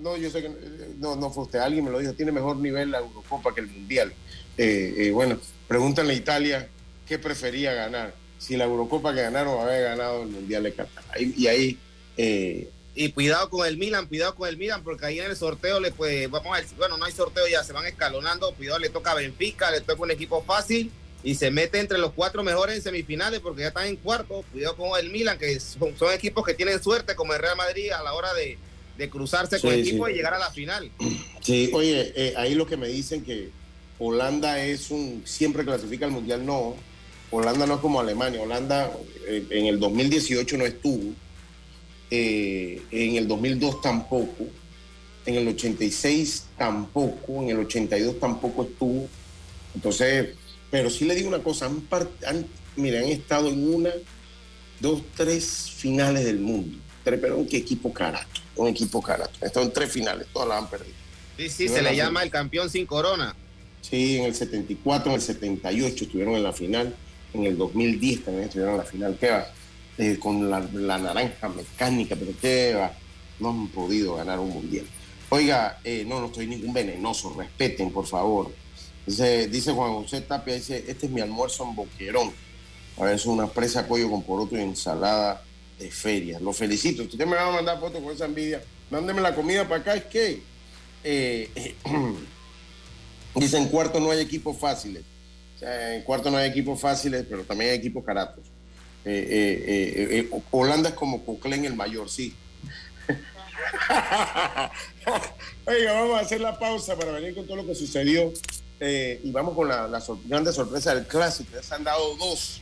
[0.00, 0.50] No, yo sé que
[0.98, 3.68] no, no fue usted, alguien me lo dijo, tiene mejor nivel la Eurocopa que el
[3.68, 4.12] Mundial.
[4.58, 5.38] Eh, bueno,
[5.68, 6.68] pregúntale a Italia
[7.06, 11.04] qué prefería ganar si la Eurocopa que ganaron haber ganado el Mundial de Qatar.
[11.20, 11.78] Y ahí...
[12.16, 15.80] Eh, y cuidado con el Milan, cuidado con el Milan, porque ahí en el sorteo
[15.80, 18.88] le pues, vamos a ver, bueno, no hay sorteo ya, se van escalonando, cuidado, le
[18.88, 20.90] toca a Benfica, le toca un equipo fácil
[21.22, 24.76] y se mete entre los cuatro mejores en semifinales porque ya están en cuarto, cuidado
[24.76, 28.14] con el Milan, que son, equipos que tienen suerte como el Real Madrid a la
[28.14, 28.56] hora de,
[29.10, 30.90] cruzarse con equipos y llegar a la final.
[31.42, 33.50] Sí, oye, eh, ahí lo que me dicen que
[33.98, 36.76] Holanda es un, siempre clasifica al Mundial, no,
[37.30, 38.40] Holanda no es como Alemania.
[38.40, 38.90] Holanda
[39.26, 41.12] eh, en el 2018 no estuvo.
[42.10, 44.46] Eh, en el 2002 tampoco.
[45.24, 47.42] En el 86 tampoco.
[47.42, 49.08] En el 82 tampoco estuvo.
[49.74, 50.28] Entonces,
[50.70, 51.66] pero sí le digo una cosa.
[51.66, 51.82] Han,
[52.26, 53.90] han, mira, han estado en una,
[54.80, 56.78] dos, tres finales del mundo.
[57.02, 58.40] pero un equipo carato.
[58.54, 59.44] Un equipo carato.
[59.44, 60.28] Estado en tres finales.
[60.32, 60.94] Todas las han perdido.
[61.36, 63.36] Sí, sí, se le llama el campeón sin corona.
[63.80, 66.94] Sí, en el 74, en el 78 estuvieron en la final
[67.36, 69.46] en el 2010 también estuvieron en la final, ¿qué va?
[69.98, 72.92] Eh, con la, naranja mecánica, pero ¿qué va?
[73.40, 74.86] No han podido ganar un mundial.
[75.28, 78.52] Oiga, eh, no, no estoy ningún venenoso, respeten, por favor.
[79.06, 82.32] Dice, Juan José Tapia, dice, este es mi almuerzo en Boquerón.
[82.98, 85.42] A ver, es una presa pollo con poroto y ensalada
[85.78, 86.40] de feria.
[86.40, 87.02] Lo felicito.
[87.02, 88.62] Usted me va a mandar fotos con esa envidia.
[88.90, 89.94] Mándeme la comida para acá.
[89.94, 90.42] Es que,
[91.04, 91.74] eh,
[93.36, 95.02] dicen, cuarto no hay equipos fáciles
[95.60, 98.44] en cuarto no hay equipos fáciles, pero también hay equipos caratos.
[99.04, 102.34] Eh, eh, eh, Holanda es como Coquelin el mayor, sí.
[105.66, 108.32] Oiga, vamos a hacer la pausa para venir con todo lo que sucedió.
[108.80, 111.50] y vamos con la, la grande sorpresa del clásico.
[111.54, 112.60] Ya se han dado dos,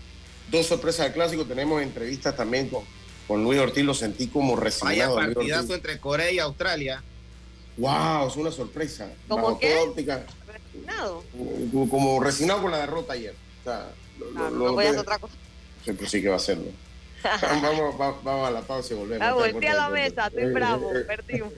[0.50, 1.44] dos sorpresas del clásico.
[1.44, 2.84] Tenemos entrevistas también con,
[3.26, 3.84] con Luis Ortiz.
[3.84, 5.16] Lo sentí como resignado.
[5.16, 7.02] Vaya partidazo entre Corea y Australia.
[7.76, 9.10] Wow, es una sorpresa.
[9.26, 9.74] ¿Cómo qué?
[11.90, 13.34] Como resignado con la derrota ayer.
[13.60, 13.90] O sea,
[14.34, 15.34] no, no voy a hacer otra cosa.
[15.82, 16.70] Siempre sí que va a hacerlo.
[17.62, 19.26] vamos, vamos, a la pausa y volvemos.
[19.26, 21.52] Ah, volteé a la mesa, estoy bravo, perdimos.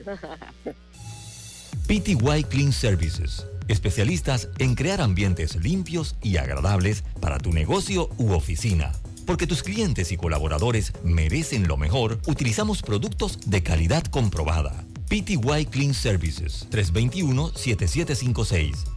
[1.87, 8.93] PTY Clean Services, especialistas en crear ambientes limpios y agradables para tu negocio u oficina.
[9.25, 14.85] Porque tus clientes y colaboradores merecen lo mejor, utilizamos productos de calidad comprobada.
[15.09, 18.96] PTY Clean Services 321-7756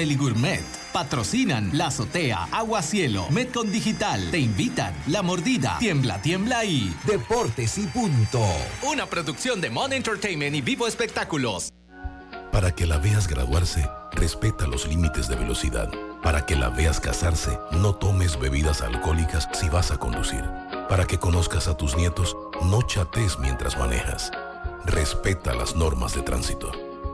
[0.01, 0.63] Deli Gourmet.
[0.91, 4.31] Patrocinan La Azotea, Agua Cielo, Metcon Digital.
[4.31, 8.43] Te invitan La Mordida, Tiembla, Tiembla y Deportes y Punto.
[8.81, 11.71] Una producción de Mon Entertainment y Vivo Espectáculos.
[12.51, 15.91] Para que la veas graduarse, respeta los límites de velocidad.
[16.23, 20.43] Para que la veas casarse, no tomes bebidas alcohólicas si vas a conducir.
[20.89, 24.31] Para que conozcas a tus nietos, no chates mientras manejas.
[24.83, 26.90] Respeta las normas de tránsito.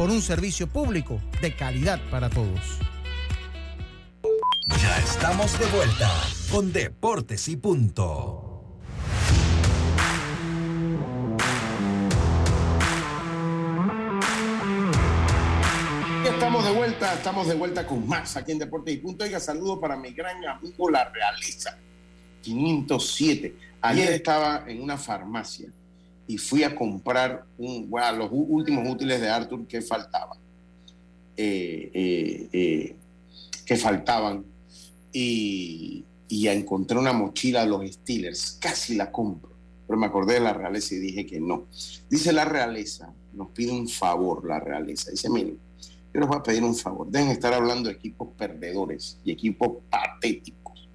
[0.00, 2.78] por un servicio público de calidad para todos.
[4.80, 6.10] Ya estamos de vuelta
[6.50, 8.46] con Deportes y Punto.
[16.24, 19.24] estamos de vuelta estamos de vuelta con más aquí en Deportes y Punto.
[19.24, 21.76] Oiga, saludo para mi gran amigo La Realeza,
[22.40, 23.54] 507.
[23.82, 25.68] Ayer estaba en una farmacia
[26.30, 30.38] y fui a comprar los últimos útiles de Arthur que faltaban.
[31.36, 32.96] Eh, eh, eh,
[33.66, 34.44] que faltaban.
[35.12, 38.58] Y, encontré una mochila de los Steelers.
[38.60, 39.50] Casi la compro.
[39.88, 41.64] Pero me acordé de la realeza y dije que no.
[42.08, 45.10] Dice la realeza, nos pide un favor la realeza.
[45.10, 45.58] Dice, miren,
[46.14, 47.08] yo les voy a pedir un favor.
[47.10, 50.88] Dejen de estar hablando de equipos perdedores y equipos patéticos.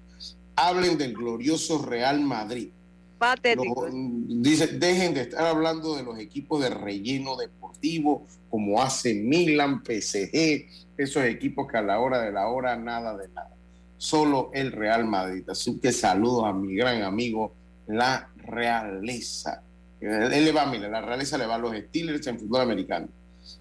[0.54, 2.70] Hablen del glorioso Real Madrid.
[3.18, 3.88] Patético.
[3.90, 10.66] dice, dejen de estar hablando de los equipos de relleno deportivo como hace Milan, PSG,
[10.96, 13.54] esos equipos que a la hora de la hora nada de nada.
[13.96, 15.48] Solo el Real Madrid.
[15.48, 17.54] Así que saludos a mi gran amigo,
[17.86, 19.62] la realeza.
[20.00, 23.08] Él le va, mira, la realeza le va a los Steelers en fútbol americano.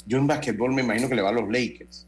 [0.05, 2.05] Yo en basquetbol me imagino que le va a los Lakers,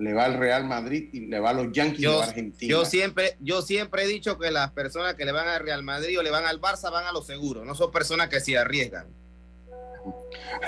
[0.00, 2.70] le va al Real Madrid y le va a los Yankees de Argentina.
[2.70, 6.18] Yo siempre, yo siempre he dicho que las personas que le van al Real Madrid
[6.18, 9.06] o le van al Barça van a lo seguro, no son personas que se arriesgan.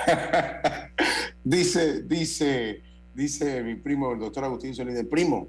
[1.45, 2.83] dice, dice,
[3.15, 5.49] dice mi primo, el doctor Agustín Solís, de primo,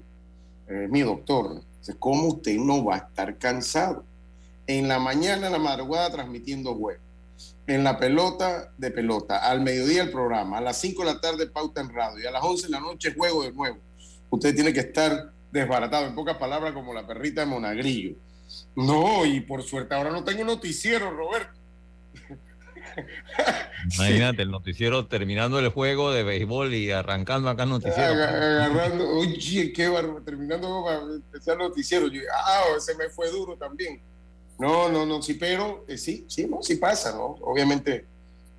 [0.66, 1.60] eh, mi doctor,
[1.98, 4.04] ¿cómo usted no va a estar cansado?
[4.66, 6.98] En la mañana, en la madrugada, transmitiendo web
[7.66, 11.46] en la pelota de pelota, al mediodía el programa, a las 5 de la tarde
[11.46, 13.78] pauta en radio y a las 11 de la noche juego de nuevo.
[14.30, 18.16] Usted tiene que estar desbaratado, en pocas palabras, como la perrita de Monagrillo.
[18.76, 21.58] No, y por suerte ahora no tengo noticiero, Roberto.
[23.96, 28.12] Imagínate, el noticiero terminando el juego de béisbol y arrancando acá el noticiero.
[28.12, 32.06] Agarrando, oye, qué barro, terminando el noticiero.
[32.32, 34.02] ah, se me fue duro también.
[34.58, 37.36] No, no, no, sí, pero eh, sí, sí, no, sí pasa, ¿no?
[37.40, 38.04] Obviamente,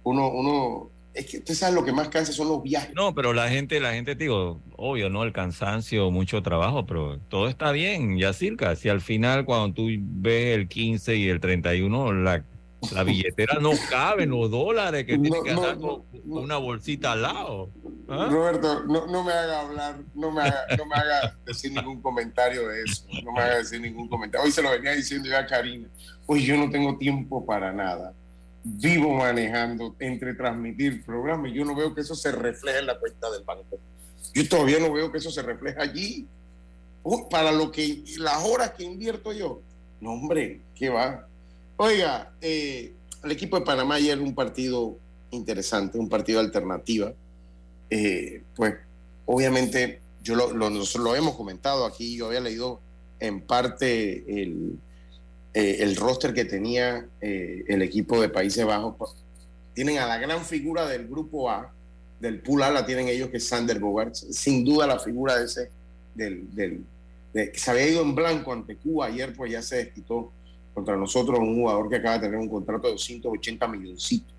[0.04, 2.94] uno, uno, es que usted sabe lo que más cansa son los viajes.
[2.94, 5.24] No, pero la gente, la gente, digo, obvio, ¿no?
[5.24, 8.76] El cansancio, mucho trabajo, pero todo está bien, ya circa.
[8.76, 12.44] Si al final, cuando tú ves el 15 y el 31, la
[12.92, 17.70] la billetera no cabe los dólares que tiene que andar con una bolsita al lado.
[18.08, 18.28] ¿ah?
[18.30, 22.84] Roberto, no, me haga hablar, no me haga, no me haga decir ningún comentario de
[22.84, 24.46] eso, no me haga decir ningún comentario.
[24.46, 25.88] Hoy se lo venía diciendo ya a Karina,
[26.26, 28.14] hoy yo no tengo tiempo para nada.
[28.64, 33.00] Vivo manejando entre transmitir programas y yo no veo que eso se refleje en la
[33.00, 33.80] cuenta del banco.
[34.34, 36.28] Yo todavía no veo que eso se refleje allí.
[37.30, 39.62] para lo que las horas que invierto yo.
[40.02, 41.28] No, hombre, ¿qué va?
[41.78, 44.98] Oiga, eh, el equipo de Panamá ayer un partido
[45.32, 47.14] interesante, un partido alternativa.
[47.90, 48.76] Eh, pues
[49.26, 52.80] obviamente yo lo, lo hemos comentado aquí, yo había leído
[53.20, 54.80] en parte el,
[55.54, 59.16] eh, el roster que tenía el equipo de Países Bajos.
[59.74, 61.74] Tienen a la gran figura del grupo A,
[62.22, 65.46] del pool A la tienen ellos que es Sander Bogart, sin duda la figura de
[65.46, 65.70] ese,
[66.14, 66.86] del, del
[67.34, 70.32] que se había ido en blanco ante Cuba ayer, pues ya se desquitó
[70.76, 74.36] contra nosotros un jugador que acaba de tener un contrato de 280 milloncitos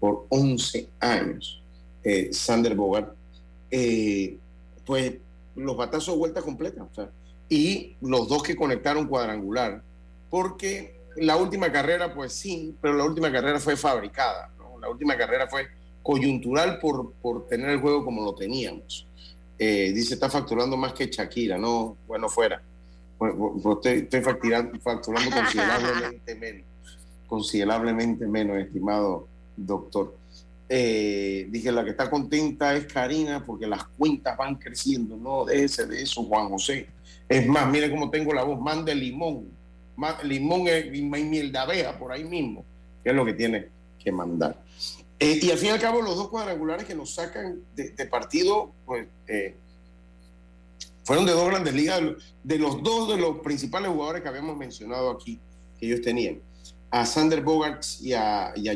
[0.00, 1.62] por 11 años,
[2.02, 3.14] eh, Sander Bogart,
[3.70, 4.36] eh,
[4.86, 5.14] pues
[5.54, 6.88] los batazos de vuelta completa.
[7.50, 9.82] y los dos que conectaron cuadrangular,
[10.28, 14.50] porque la última carrera, pues sí, pero la última carrera fue fabricada,
[14.80, 15.66] la última carrera fue
[16.02, 19.06] coyuntural por, por tener el juego como lo teníamos.
[19.58, 22.62] Eh, dice, está facturando más que Shakira, no, bueno, fuera.
[23.18, 23.34] Pues,
[23.84, 26.66] estoy, facturando, considerablemente menos,
[27.26, 29.26] considerablemente menos, estimado
[29.56, 30.16] doctor.
[30.68, 35.64] Eh, dije, la que está contenta es Karina porque las cuentas van creciendo, no de
[35.64, 36.86] ese, de eso, Juan José.
[37.28, 39.48] Es más, mire cómo tengo la voz, mande limón,
[40.22, 42.64] limón y miel de abeja por ahí mismo,
[43.02, 44.62] que es lo que tiene que mandar.
[45.18, 48.70] Eh, y al fin y al cabo, los dos cuadrangulares que nos sacan de, partido,
[48.86, 49.56] pues eh,
[51.08, 52.02] fueron de dos grandes ligas,
[52.44, 55.40] de los dos de los principales jugadores que habíamos mencionado aquí,
[55.80, 56.38] que ellos tenían,
[56.90, 58.68] a Sander Bogarts y a, y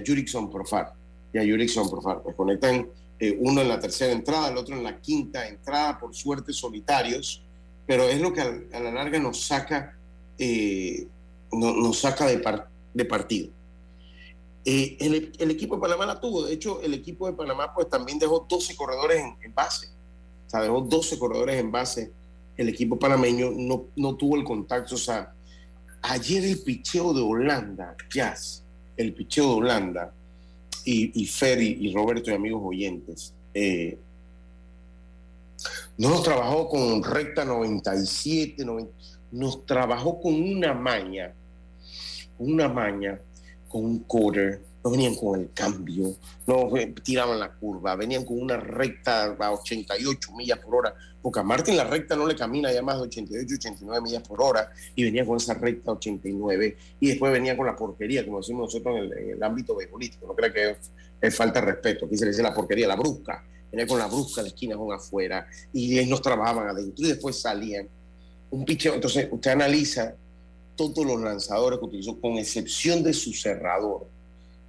[0.50, 0.94] Profar.
[1.30, 2.22] Y a Jurickson Profar.
[2.22, 2.88] Pues conectan
[3.20, 7.42] eh, uno en la tercera entrada, el otro en la quinta entrada, por suerte solitarios,
[7.86, 9.94] pero es lo que a, la larga nos saca,
[10.38, 11.06] eh,
[11.52, 12.42] nos saca de,
[12.94, 13.50] de partido.
[14.64, 18.18] Eh, el, equipo de Panamá la tuvo, de hecho el equipo de Panamá pues también
[18.18, 19.88] dejó 12 corredores en base,
[20.46, 22.21] o sea, dejó 12 corredores en base
[22.56, 24.94] el equipo panameño no, no tuvo el contacto.
[24.94, 25.32] O sea,
[26.02, 28.64] ayer el picheo de Holanda, Jazz,
[28.96, 30.12] el picheo de Holanda,
[30.84, 33.98] y, Ferry y Roberto y amigos oyentes, eh,
[35.96, 38.64] no nos trabajó con recta 97,
[39.30, 41.32] nos trabajó con una maña,
[42.38, 43.20] una maña,
[43.68, 46.16] con un quarter, no venían con el cambio,
[46.46, 51.40] no eh, tiraban la curva, venían con una recta a 88 millas por hora, porque
[51.40, 54.70] a Martin la recta no le camina ya más de 88, 89 millas por hora,
[54.96, 58.96] y venía con esa recta 89, y después venía con la porquería, como decimos nosotros
[58.96, 60.76] en el, ámbito beisbolístico, no creo que
[61.20, 64.06] es, falta de respeto, aquí se le dice la porquería, la brusca, venía con la
[64.06, 67.88] brusca de esquina con afuera, y ellos trabajaban adentro, y después salían.
[68.50, 70.14] Un picheo, entonces usted analiza
[70.76, 74.06] todos los lanzadores que utilizó, con excepción de su cerrador,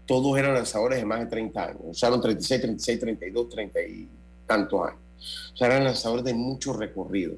[0.06, 4.10] todos eran lanzadores de más de 30 años, usaron 36, 36, 32, 30 y
[4.46, 5.00] tantos años.
[5.54, 7.36] O sea, eran lanzadores de mucho recorrido.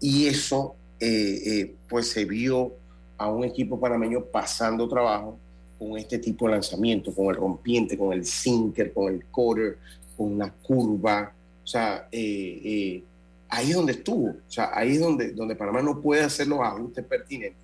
[0.00, 2.72] Y eso, eh, eh, pues se vio
[3.18, 5.38] a un equipo panameño pasando trabajo
[5.78, 9.78] con este tipo de lanzamiento, con el rompiente, con el sinker, con el quarter,
[10.16, 11.32] con la curva.
[11.64, 13.02] O sea, eh,
[13.48, 14.28] ahí es donde estuvo.
[14.28, 17.58] O sea, ahí es donde, donde Panamá no puede hacer los ajustes pertinentes.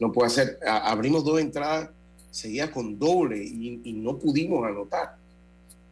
[0.00, 1.90] No puede hacer, abrimos dos entradas
[2.34, 5.16] seguía con doble y, no pudimos anotar.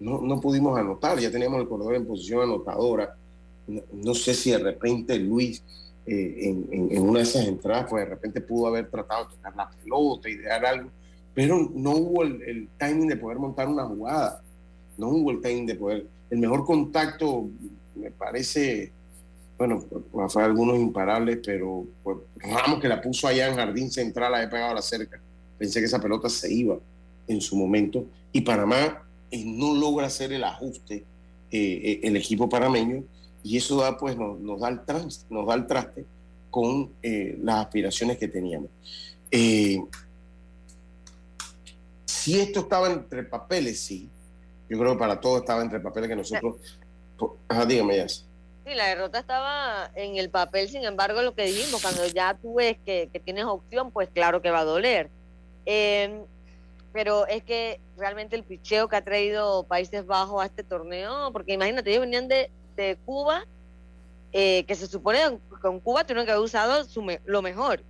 [0.00, 3.16] No, no, pudimos anotar, ya teníamos el corredor en posición anotadora.
[3.92, 5.62] No, sé si de repente Luis
[6.04, 9.70] eh, en, una de esas entradas, pues de repente pudo haber tratado de tocar la
[9.70, 10.90] pelota y dejar algo,
[11.32, 14.42] pero no hubo el, timing de poder montar una jugada.
[14.98, 16.06] No hubo el timing de poder.
[16.28, 17.48] El mejor contacto,
[17.94, 18.90] me parece,
[19.56, 19.84] bueno,
[20.28, 24.72] fue algunos imparables, pero pues, Ramos que la puso allá en Jardín Central, ha pegado
[24.72, 25.20] a la cerca
[25.62, 26.76] Pensé que esa pelota se iba
[27.28, 31.04] en su momento y Panamá eh, no logra hacer el ajuste
[31.52, 33.04] eh, eh, el equipo panameño
[33.44, 34.80] y eso da, pues, nos, da, el
[35.30, 36.04] nos da el traste
[36.50, 38.70] con las aspiraciones que teníamos.
[42.06, 44.08] si esto estaba entre papeles, sí.
[44.68, 46.56] Yo creo que para todos estaba entre papeles que nosotros...
[47.46, 48.08] Ajá, dígame, ya.
[48.08, 48.24] Sí,
[48.74, 52.78] la derrota estaba en el papel, sin embargo, lo que dijimos, cuando ya tú ves
[52.84, 55.08] que, que tienes opción, pues claro que va a doler.
[55.64, 56.24] Em,
[56.92, 61.54] pero es que realmente el picheo que ha traído Países Bajos a este torneo, porque
[61.54, 63.44] imagínate, ellos venían de, de Cuba,
[64.32, 66.86] eh, que se supone que con Cuba tuvieron que haber usado
[67.24, 67.82] lo mejor.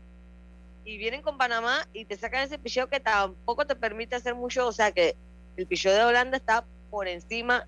[0.84, 4.66] Y vienen con Panamá y te sacan ese picheo que tampoco te permite hacer mucho,
[4.66, 5.14] o sea que
[5.56, 7.66] el picheo de Holanda está por encima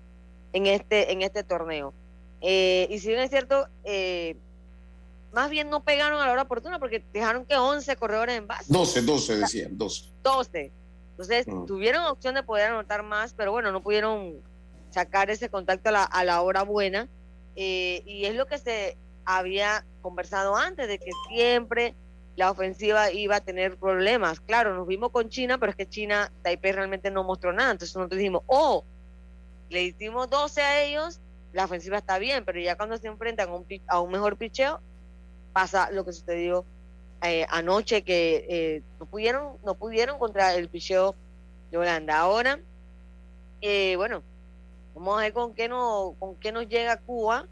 [0.53, 1.93] en este, en este torneo.
[2.41, 4.35] Eh, y si bien es cierto, eh,
[5.35, 8.71] más bien no pegaron a la hora oportuna porque dejaron que 11 corredores en base.
[8.71, 10.05] 12, 12 decían, 12.
[10.23, 10.71] 12.
[11.11, 11.65] Entonces mm.
[11.65, 14.35] tuvieron opción de poder anotar más, pero bueno, no pudieron
[14.91, 17.09] sacar ese contacto a la, hora buena.
[17.57, 21.95] Eh, y es lo que se había conversado antes, de que siempre
[22.37, 24.39] la ofensiva iba a tener problemas.
[24.39, 27.71] Claro, nos vimos con China, pero es que China, Taipei realmente no mostró nada.
[27.71, 28.85] Entonces nosotros dijimos, oh,
[29.69, 31.19] le hicimos 12 a ellos,
[31.51, 34.79] la ofensiva está bien, pero ya cuando se enfrentan a un, a un mejor picheo,
[35.55, 36.65] pasa lo que sucedió
[37.21, 41.15] eh, anoche, que eh, no pudieron no pudieron contra el picheo
[41.71, 42.19] de Holanda.
[42.19, 42.59] Ahora,
[43.61, 44.21] eh, bueno,
[44.93, 47.47] vamos a ver con qué, no, con qué nos llega Cuba,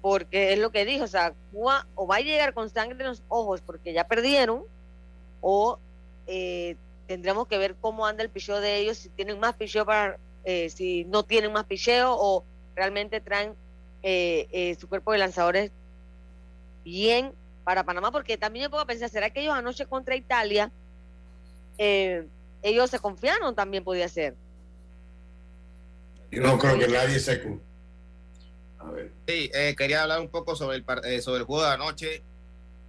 [0.00, 3.10] porque es lo que dijo, o sea, Cuba o va a llegar con sangre en
[3.10, 4.64] los ojos porque ya perdieron,
[5.42, 5.78] o
[7.06, 10.18] tendremos que ver cómo anda el picheo de ellos, si tienen más picheo para,
[10.70, 12.44] si no tienen más picheo o
[12.74, 13.54] realmente traen
[14.80, 15.70] su cuerpo de lanzadores
[16.84, 17.32] bien
[17.64, 20.70] para Panamá, porque también me puedo pensar, ¿será que ellos anoche contra Italia,
[21.78, 22.26] eh,
[22.62, 24.34] ellos se confiaron también podía ser?
[26.30, 27.60] Yo no creo que nadie se...
[28.78, 29.12] A ver.
[29.28, 32.22] Sí, eh, quería hablar un poco sobre el, eh, sobre el juego de anoche.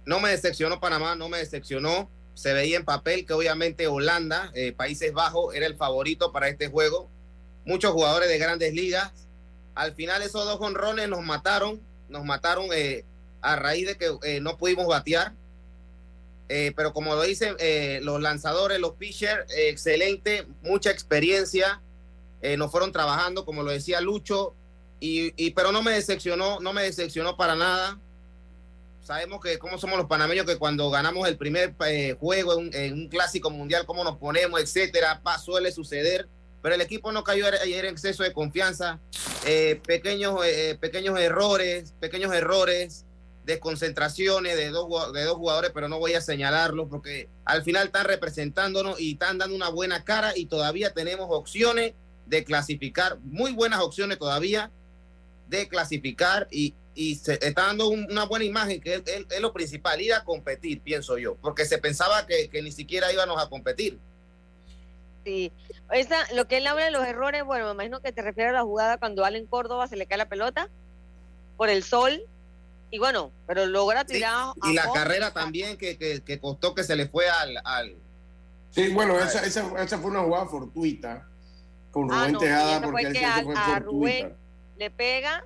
[0.06, 2.10] No me decepcionó Panamá, no me decepcionó.
[2.34, 7.08] Se veía en papel que obviamente Holanda, Países Bajos, era el favorito para este juego.
[7.64, 9.12] Muchos jugadores de grandes ligas.
[9.76, 12.66] Al final esos dos honrones nos mataron, nos mataron
[13.44, 15.34] a raíz de que eh, no pudimos batear.
[16.48, 21.80] Eh, pero como lo dicen eh, los lanzadores, los pitchers, excelente, mucha experiencia.
[22.58, 24.54] nos fueron trabajando, como lo decía Lucho,
[25.00, 27.98] y, pero no me decepcionó, no me decepcionó para nada.
[29.02, 31.74] Sabemos que como somos los panameños, que cuando ganamos el primer
[32.18, 36.28] juego en, un clásico mundial, cómo nos ponemos, etcétera, suele suceder.
[36.62, 38.98] Pero el equipo no cayó ayer en exceso de confianza.
[39.86, 40.40] pequeños,
[40.80, 43.03] pequeños errores, pequeños errores
[43.44, 48.06] desconcentraciones de dos, de dos jugadores, pero no voy a señalarlos porque al final están
[48.06, 51.92] representándonos y están dando una buena cara y todavía tenemos opciones
[52.26, 54.70] de clasificar, muy buenas opciones todavía
[55.48, 60.14] de clasificar y, y se está dando una buena imagen, que es, lo principal, ir
[60.14, 63.98] a competir, pienso yo, porque se pensaba que, que ni siquiera íbamos a competir.
[65.24, 65.52] Sí,
[65.90, 68.56] Esa, lo que él habla de los errores, bueno, me imagino que te refieres a
[68.56, 70.68] la jugada cuando Allen Córdoba se le cae la pelota
[71.56, 72.22] por el sol
[72.94, 74.54] y bueno, pero logra tirar.
[74.62, 77.58] y la carrera también que, costó que se le fue al.
[77.64, 77.96] al
[78.70, 81.26] sí, bueno, esa, esa, fue una jugada fortuita.
[81.90, 84.36] Con ah, Rubén Tejada, porque él a, fue a Rubén
[84.76, 85.44] le pega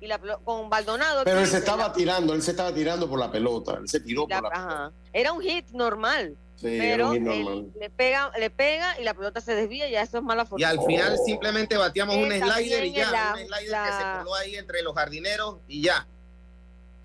[0.00, 1.24] y la con Baldonado.
[1.24, 4.28] Pero él se estaba tirando, él se estaba tirando por la pelota, él se tiró
[4.28, 4.92] por la pelota.
[5.12, 6.36] Era un hit normal.
[6.62, 10.22] pero él le pega, le pega y la pelota se desvía y ya eso es
[10.22, 10.72] mala fortuna.
[10.72, 14.54] Y al final simplemente batíamos un slider y ya, un slider que se coló ahí
[14.54, 16.06] entre los jardineros y ya.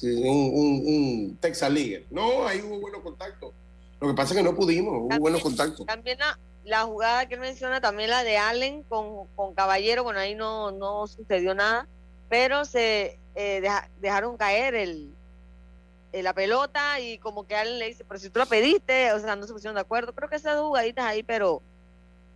[0.02, 2.06] Un, un, un Texas League.
[2.10, 3.54] No, ahí hubo buenos contactos.
[4.00, 5.86] Lo que pasa es que no pudimos, hubo buenos contactos.
[5.86, 6.18] También
[6.64, 10.72] la, jugada que él menciona, también la de Allen con, con Caballero, bueno, ahí no,
[10.72, 11.88] no sucedió nada,
[12.30, 13.62] pero se eh,
[14.00, 15.14] dejaron caer el,
[16.14, 19.20] eh, la pelota y como que Allen le dice, pero si tú la pediste, o
[19.20, 20.14] sea, no se pusieron de acuerdo.
[20.14, 21.62] Creo que esas jugaditas ahí, pero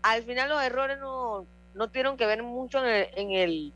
[0.02, 3.74] al final los errores no, no tuvieron que ver mucho en el, en el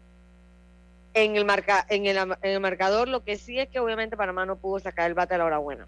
[1.14, 3.08] en el, marca, en el, en el marcador.
[3.08, 5.58] Lo que sí es que obviamente Panamá no pudo sacar el bate a la hora
[5.58, 5.88] buena.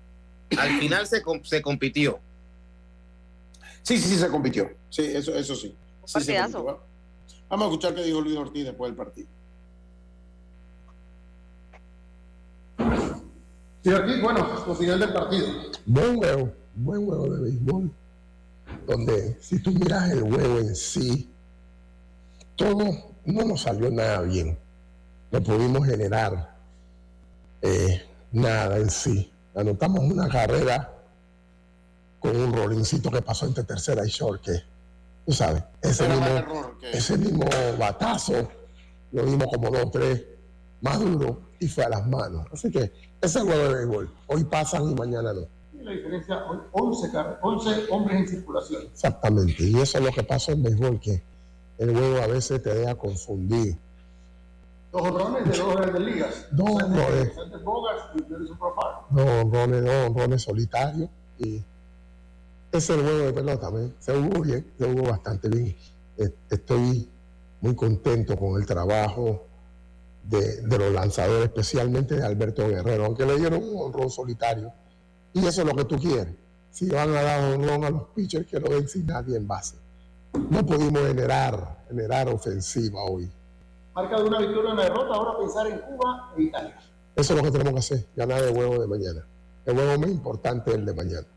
[0.57, 2.19] Al final se, se compitió.
[3.83, 4.69] Sí, sí, sí, se compitió.
[4.89, 5.75] Sí, eso, eso sí.
[6.05, 6.33] sí
[7.49, 9.27] Vamos a escuchar qué dijo Luis Ortiz después del partido.
[13.83, 15.47] Sí, aquí, bueno, lo final del partido.
[15.85, 17.91] Buen huevo, buen huevo de béisbol.
[18.85, 21.29] Donde si tú miras el huevo en sí,
[22.55, 24.57] todo no nos salió nada bien.
[25.31, 26.57] No pudimos generar
[27.61, 30.93] eh, nada en sí anotamos una carrera
[32.19, 34.61] con un rolincito que pasó entre tercera y short, que
[35.25, 36.25] tú sabes, ese, mismo,
[36.81, 37.45] ese mismo
[37.77, 38.47] batazo
[39.11, 40.23] lo dimos como dos, tres,
[40.81, 42.45] más duro y fue a las manos.
[42.51, 44.13] Así que ese es el juego de béisbol.
[44.27, 45.47] Hoy pasan y mañana no.
[45.73, 47.09] Y la diferencia, hoy 11,
[47.41, 48.83] 11 hombres en circulación.
[48.83, 51.23] Exactamente, y eso es lo que pasa en béisbol, que
[51.77, 53.77] el juego a veces te deja confundir
[54.91, 56.47] Dos honrones de dos grandes ligas.
[56.51, 57.35] Dos honrones.
[59.11, 61.09] Dos honrones, dos honrones solitarios.
[61.37, 61.65] Y ese
[62.71, 63.71] es el juego de pelota.
[63.99, 65.75] Se jugó bien, se jugó bastante bien.
[66.49, 67.07] Estoy
[67.61, 69.45] muy contento con el trabajo
[70.23, 74.73] de, los lanzadores, especialmente de Alberto Guerrero, aunque le dieron un honrón solitario.
[75.33, 76.33] Y eso es lo que tú quieres.
[76.71, 79.75] Si van a dar honrón a los pitchers, que lo den sin nadie en base.
[80.49, 83.31] No pudimos generar, generar ofensiva hoy
[84.01, 86.79] marca de una victoria o una derrota, ahora pensar en Cuba e Italia.
[87.15, 89.25] Eso es lo que tenemos que hacer, ganar el huevo de mañana.
[89.65, 91.27] El huevo más importante es el de mañana.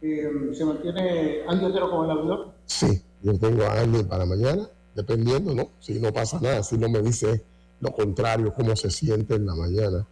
[0.00, 2.52] Eh, ¿Se mantiene Andy Otero como el abridor?
[2.66, 5.70] Sí, yo tengo a Andy para mañana, dependiendo, ¿no?
[5.80, 7.44] Si no pasa nada, si no me dice
[7.80, 10.06] lo contrario, cómo se siente en la mañana,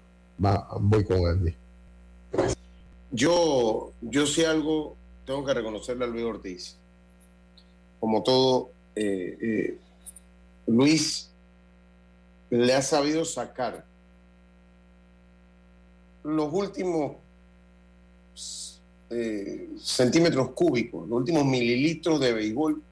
[0.45, 1.55] va, voy con Andy.
[3.11, 6.77] Yo, yo sí algo tengo que reconocerle a Luis Ortiz.
[7.99, 9.79] Como todo, eh, eh,
[10.67, 11.31] Luis
[12.51, 13.85] le ha sabido sacar
[16.23, 17.17] los últimos
[19.11, 22.83] eh, centímetros cúbicos, los últimos mililitros de béisbol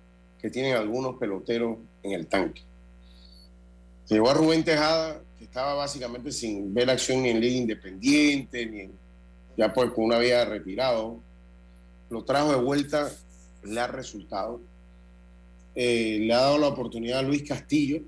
[0.41, 2.63] que tienen algunos peloteros en el tanque.
[4.05, 8.67] Se llevó a Rubén Tejada, que estaba básicamente sin ver acción ni en Liga Independiente,
[8.67, 8.91] ni
[9.57, 11.19] ya pues con una vida retirado.
[12.11, 13.11] Lo trajo de vuelta,
[13.65, 14.61] le ha resultado.
[15.75, 18.03] Eh, le ha dado la oportunidad a Luis Castillo,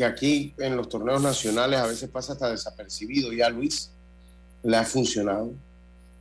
[0.00, 3.34] que aquí en los torneos nacionales a veces pasa hasta desapercibido.
[3.34, 3.90] Ya Luis
[4.62, 5.52] le ha funcionado,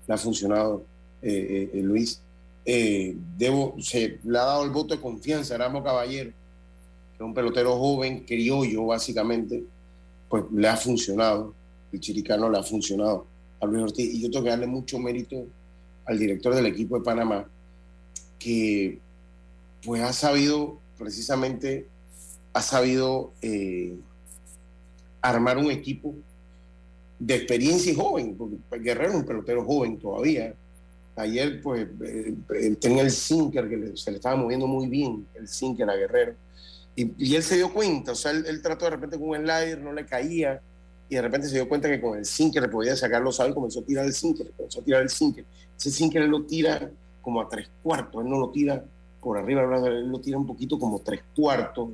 [0.06, 0.84] le ha funcionado
[1.22, 2.22] eh, eh, Luis.
[2.66, 7.22] Eh, debo, se le ha dado el voto de confianza a Ramo Caballero, que es
[7.22, 9.64] un pelotero joven, criollo básicamente,
[10.28, 11.54] pues le ha funcionado,
[11.94, 13.28] el chiricano le ha funcionado
[13.62, 14.14] a Luis Ortiz.
[14.14, 15.46] Y yo tengo que darle mucho mérito
[16.04, 17.48] al director del equipo de Panamá,
[18.38, 19.00] que
[19.86, 21.88] pues ha sabido precisamente
[22.54, 23.98] ha sabido eh,
[25.22, 26.16] armar un equipo
[27.20, 30.54] de experiencia y joven, porque Guerrero es un pelotero joven todavía.
[31.16, 35.48] Ayer, pues, eh, eh, tenía el sinker que se le estaba moviendo muy bien, el
[35.48, 36.34] sinker a Guerrero.
[36.96, 39.94] Y, él se dio cuenta, o sea, él, trató de repente con un slider, no
[39.94, 40.62] le caía,
[41.08, 43.54] y de repente se dio cuenta que con el sinker le podía sacar los y
[43.54, 45.46] comenzó a tirar el sinker, comenzó a tirar el sinker.
[45.78, 46.92] Ese sinker él lo tira
[47.22, 48.84] como a tres cuartos, él no lo tira
[49.22, 51.90] por arriba, lo tira un poquito como tres cuartos,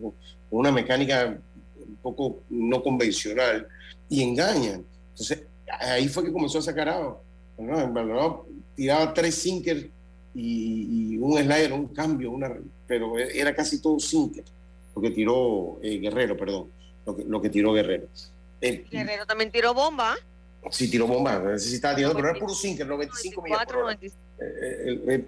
[0.49, 1.37] una mecánica
[1.77, 3.67] un poco no convencional
[4.09, 4.83] y engañan.
[5.11, 5.43] Entonces,
[5.79, 7.21] ahí fue que comenzó a sacar agua.
[8.75, 9.85] tiraba tres sinkers
[10.33, 12.53] y, un slider, un cambio, una,
[12.85, 14.43] pero era casi todo sinker,
[14.95, 16.67] lo que tiró eh, Guerrero, perdón,
[17.05, 18.07] lo que, lo que tiró Guerrero.
[18.61, 20.15] Guerrero también tiró bomba.
[20.71, 23.65] Sí, tiró bomba, necesitaba tirando, pero era puro sinker, 95 millas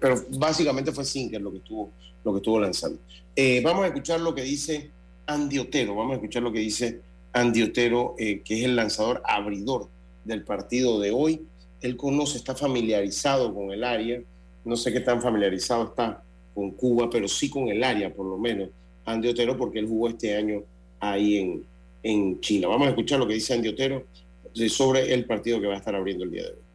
[0.00, 1.90] pero básicamente fue sinker lo que estuvo,
[2.24, 2.98] lo que estuvo lanzando.
[3.34, 4.90] Eh, vamos a escuchar lo que dice
[5.26, 5.94] Andy Otero.
[5.94, 7.00] Vamos a escuchar lo que dice
[7.32, 9.88] Andy Otero, eh, que es el lanzador abridor
[10.24, 11.42] del partido de hoy.
[11.80, 14.20] Él conoce, está familiarizado con el área.
[14.64, 16.22] No sé qué tan familiarizado está
[16.54, 18.70] con Cuba, pero sí con el área, por lo menos.
[19.04, 20.62] Andy Otero porque él jugó este año
[21.00, 21.64] ahí en,
[22.02, 22.68] en China.
[22.68, 24.04] Vamos a escuchar lo que dice Andy Otero
[24.68, 26.68] sobre el partido que va a estar abriendo el día de hoy.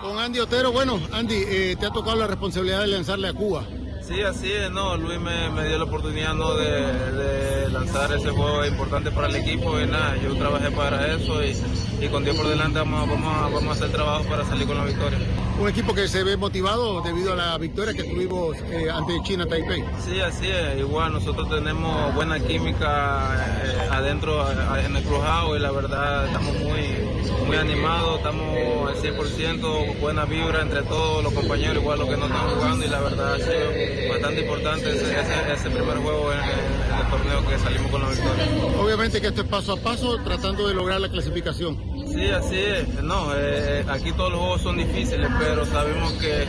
[0.00, 3.66] Con Andy Otero, bueno, Andy, eh, te ha tocado la responsabilidad de lanzarle a Cuba.
[4.10, 6.56] Sí, así es, no, Luis me, dio la oportunidad ¿no?
[6.56, 12.08] de, lanzar ese juego importante para el equipo y nada, yo trabajé para eso y,
[12.08, 15.16] con Dios por delante vamos, vamos, vamos, a hacer trabajo para salir con la victoria.
[15.60, 19.46] Un equipo que se ve motivado debido a la victoria que tuvimos eh, ante China
[19.46, 19.84] Taipei.
[20.04, 25.70] Sí, así es, igual nosotros tenemos buena química eh, adentro en el crujado y la
[25.70, 27.09] verdad estamos muy
[27.46, 32.26] muy animado, estamos al 100%, buena vibra entre todos los compañeros, igual los que no
[32.26, 37.48] están jugando y la verdad ha sido bastante importante ese, primer juego en, el torneo
[37.48, 38.44] que salimos con la victoria.
[38.80, 41.78] Obviamente que esto es paso a paso tratando de lograr la clasificación.
[42.12, 43.02] Sí, así es.
[43.02, 46.44] No, eh, aquí todos los juegos son difíciles, pero sabemos que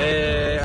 [0.00, 0.59] eh,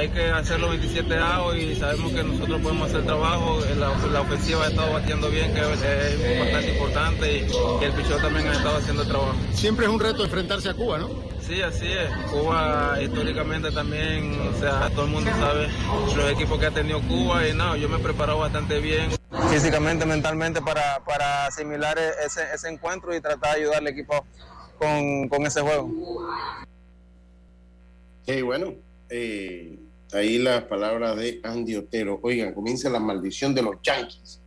[0.00, 3.58] hay que hacer los 27 AO y sabemos que nosotros podemos hacer trabajo.
[3.78, 8.52] La, ofensiva ha estado batiendo bien, que es bastante importante, y, el pichón también ha
[8.52, 9.34] estado haciendo trabajo.
[9.52, 11.10] Siempre es un reto enfrentarse a Cuba, ¿no?
[11.42, 12.08] Sí, así es.
[12.30, 15.68] Cuba históricamente también, o sea, todo el mundo sabe
[16.16, 19.10] los equipos que ha tenido Cuba y no, yo me he preparado bastante bien
[19.50, 24.24] físicamente, mentalmente para, para asimilar ese, ese, encuentro y tratar de ayudar al equipo
[24.78, 25.90] con, con ese juego.
[28.26, 28.74] Sí, bueno,
[29.10, 29.76] eh,
[30.12, 32.20] ahí las palabras de Andy Otero.
[32.22, 34.40] Oigan, comienza la maldición de los Yankees.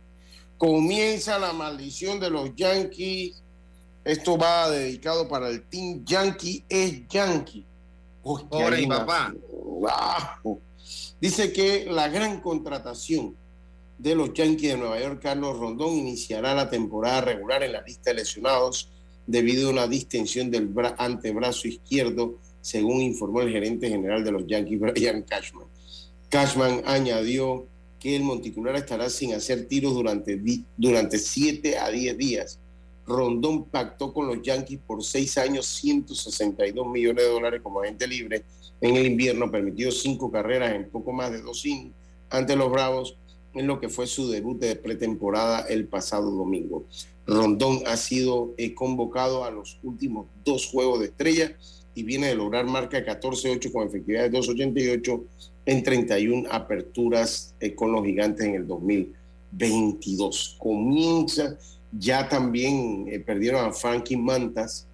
[0.58, 3.42] Comienza la maldición de los Yankees.
[4.04, 7.64] Esto va dedicado para el Team Yankee es Yankee.
[8.22, 9.34] Pobre papá.
[11.20, 13.34] Dice que la gran contratación
[13.98, 18.10] de los Yankees de Nueva York, Carlos Rondón, iniciará la temporada regular en la lista
[18.10, 18.90] de lesionados
[19.26, 24.80] debido a una distensión del antebrazo izquierdo, según informó el gerente general de los Yankees,
[24.80, 25.66] Brian Cashman.
[26.30, 27.66] Cashman añadió
[28.00, 30.40] que el monticular estará sin hacer tiros durante,
[30.74, 32.58] durante 7 a 10 días.
[33.06, 38.44] Rondón pactó con los Yankees por 6 años 162 millones de dólares como agente libre.
[38.80, 41.94] En el invierno permitió 5 carreras en poco más de 2 innings
[42.30, 43.18] ante los Bravos
[43.52, 46.86] en lo que fue su debut de pretemporada el pasado domingo.
[47.26, 51.54] Rondón ha sido eh, convocado a los últimos dos juegos de estrella
[51.94, 55.22] y viene de lograr marca 14-8 con efectividad de 2.88
[55.66, 60.56] en 31 aperturas eh, con los gigantes en el 2022.
[60.58, 61.56] Comienza,
[61.92, 64.86] ya también eh, perdieron a Frankie Mantas,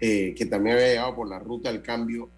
[0.00, 2.28] que también había llegado por la ruta del cambio,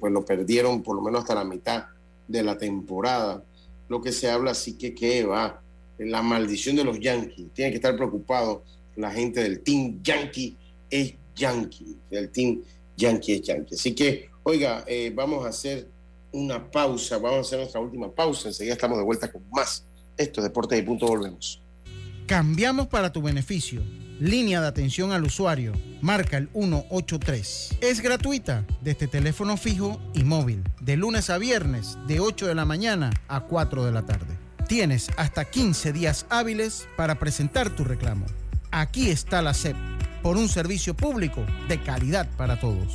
[0.00, 1.84] pues lo perdieron por lo menos hasta la mitad
[2.26, 3.44] de la temporada
[3.88, 5.62] lo que se habla, así que que va,
[5.98, 7.46] la maldición de los Yankees.
[7.52, 8.62] Tiene que estar preocupado
[8.96, 10.56] la gente del Team Yankee
[10.90, 12.62] es Yankee, del Team
[12.96, 13.74] Yankee es Yankee.
[13.74, 15.88] Así que, oiga, eh, vamos a hacer
[16.32, 19.84] una pausa, vamos a hacer nuestra última pausa, enseguida estamos de vuelta con más.
[20.16, 21.60] Esto es Deportes y Punto, volvemos.
[22.26, 23.82] Cambiamos para tu beneficio.
[24.18, 25.72] Línea de atención al usuario.
[26.00, 27.78] Marca el 183.
[27.80, 30.62] Es gratuita desde teléfono fijo y móvil.
[30.80, 34.38] De lunes a viernes, de 8 de la mañana a 4 de la tarde.
[34.68, 38.24] Tienes hasta 15 días hábiles para presentar tu reclamo.
[38.70, 39.76] Aquí está la SEP,
[40.24, 42.94] por un servicio público de calidad para todos.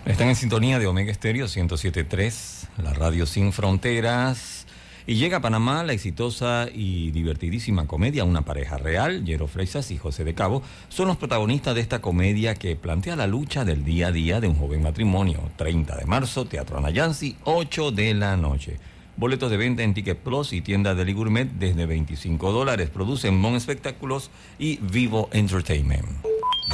[0.04, 4.63] Están en sintonía de Omega Estéreo 1073, la radio sin fronteras.
[5.07, 9.22] Y llega a Panamá la exitosa y divertidísima comedia Una pareja real.
[9.26, 13.26] Jero Freisas y José de Cabo son los protagonistas de esta comedia que plantea la
[13.26, 15.50] lucha del día a día de un joven matrimonio.
[15.57, 18.78] 30 de marzo, Teatro Anayansi, 8 de la noche.
[19.16, 22.88] Boletos de venta en Ticket Plus y tienda de Gourmet desde 25 dólares.
[22.88, 26.24] Producen Mon Espectáculos y Vivo Entertainment.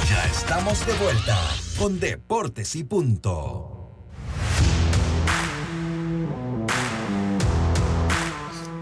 [0.09, 1.37] Ya estamos de vuelta
[1.77, 3.80] con Deportes y Punto.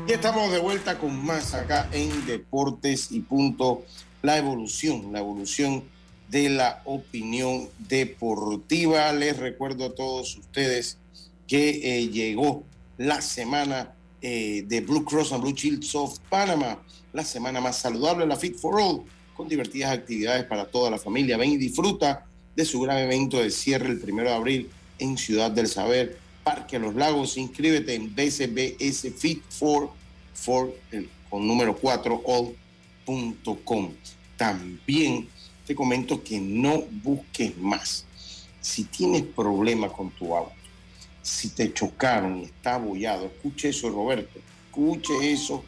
[0.10, 3.86] Estamos de vuelta con más acá en Deportes y Punto.
[4.24, 5.84] La evolución, la evolución
[6.30, 9.14] de la opinión deportiva.
[9.14, 10.98] Les recuerdo a todos ustedes
[11.48, 12.64] que eh, llegó
[12.98, 13.94] la semana
[14.24, 16.80] eh, de Blue Cross and Blue Shields of Panama,
[17.14, 19.04] la semana más saludable, la Fit for All,
[19.38, 21.38] con divertidas actividades para toda la familia.
[21.38, 25.52] Ven y disfruta de su gran evento de cierre el primero de abril en Ciudad
[25.52, 27.38] del Saber, Parque Los Lagos.
[27.38, 29.99] Inscríbete en bcbsfit 4
[30.40, 33.92] Ford el, con número 4, all.com.
[34.38, 35.28] También
[35.66, 38.06] te comento que no busques más.
[38.62, 40.54] Si tienes problemas con tu auto,
[41.22, 45.64] si te chocaron y está abollado, escuche eso, Roberto, escuche eso.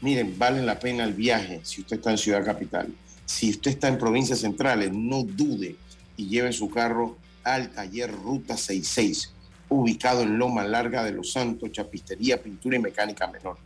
[0.00, 2.94] Miren, vale la pena el viaje si usted está en Ciudad Capital.
[3.26, 5.76] Si usted está en provincias centrales, no dude
[6.16, 9.32] y lleve su carro al taller Ruta 66,
[9.68, 13.58] ubicado en Loma Larga de los Santos, Chapistería, Pintura y Mecánica Menor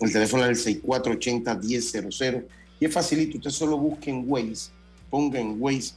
[0.00, 2.44] el teléfono es el 6480-1000
[2.80, 3.38] y es facilito.
[3.38, 4.70] Usted solo busque en Waze,
[5.10, 5.94] ponga en Waze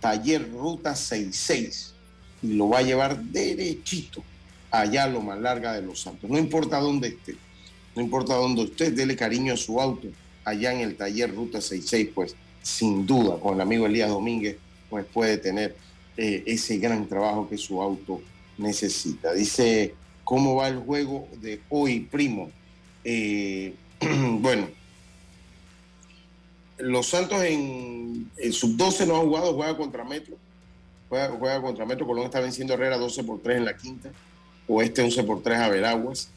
[0.00, 1.94] Taller Ruta 66
[2.42, 4.22] y lo va a llevar derechito
[4.70, 6.28] allá a lo más larga de Los Santos.
[6.28, 7.36] No importa dónde esté,
[7.96, 10.08] no importa dónde usted dele cariño a su auto,
[10.44, 14.56] allá en el Taller Ruta 66, pues sin duda con el amigo Elías Domínguez,
[14.90, 15.74] pues puede tener
[16.16, 18.20] eh, ese gran trabajo que su auto
[18.58, 19.32] necesita.
[19.32, 19.94] Dice,
[20.24, 22.50] ¿cómo va el juego de hoy, primo?
[23.10, 23.74] Eh,
[24.40, 24.68] bueno,
[26.76, 30.36] los Santos en, sub-12 no han jugado, juega contra Metro.
[31.08, 32.06] Juega, contra Metro.
[32.06, 34.10] Colón está venciendo Herrera 12 por 3 en la quinta.
[34.66, 36.28] Oeste 11 por 3 a Veraguas.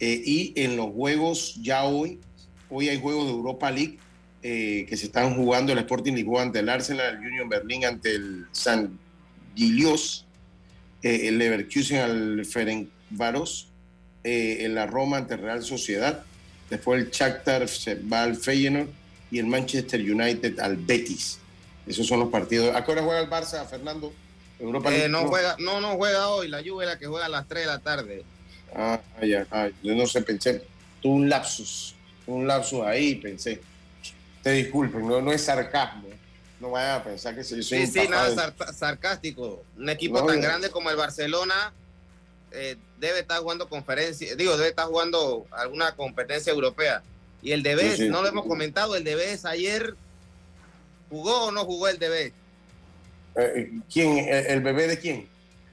[0.00, 2.20] Eh, y en los juegos ya hoy,
[2.68, 3.98] hoy hay juegos de Europa League
[4.42, 5.72] eh, que se están jugando.
[5.72, 8.98] El Sporting Lisboa ante el Arsenal, el Union Berlin ante el San
[9.56, 10.26] Gilios,
[11.00, 13.67] el Leverkusen al Ferencváros
[14.28, 16.22] eh, en la Roma ante Real Sociedad,
[16.68, 18.88] después el Shakhtar se va al Feyenoord
[19.30, 21.38] y el Manchester United al Betis.
[21.86, 22.76] Esos son los partidos.
[22.76, 24.12] ¿A qué hora juega el Barça, Fernando?
[24.58, 26.48] Europa eh, no, juega, no, no juega hoy.
[26.48, 28.22] La Juve es la que juega a las 3 de la tarde.
[28.76, 30.62] Ah, ya, ah, yo no sé, pensé.
[31.00, 31.94] Tuve un lapsus,
[32.26, 33.62] un lapsus ahí, pensé.
[34.42, 36.08] Te disculpen, no, no es sarcasmo.
[36.60, 39.64] No vayan a pensar que soy, Sí, sí, nada sarcástico.
[39.78, 41.72] Un equipo tan grande como el Barcelona
[42.52, 47.02] eh, debe estar jugando conferencia, digo, debe estar jugando alguna competencia europea.
[47.42, 49.94] Y el Debes, no lo hemos comentado, el Debes ayer
[51.08, 52.32] jugó o no jugó el Debes.
[53.36, 54.26] Eh, ¿Quién?
[54.28, 55.28] ¿El, bebé de quién?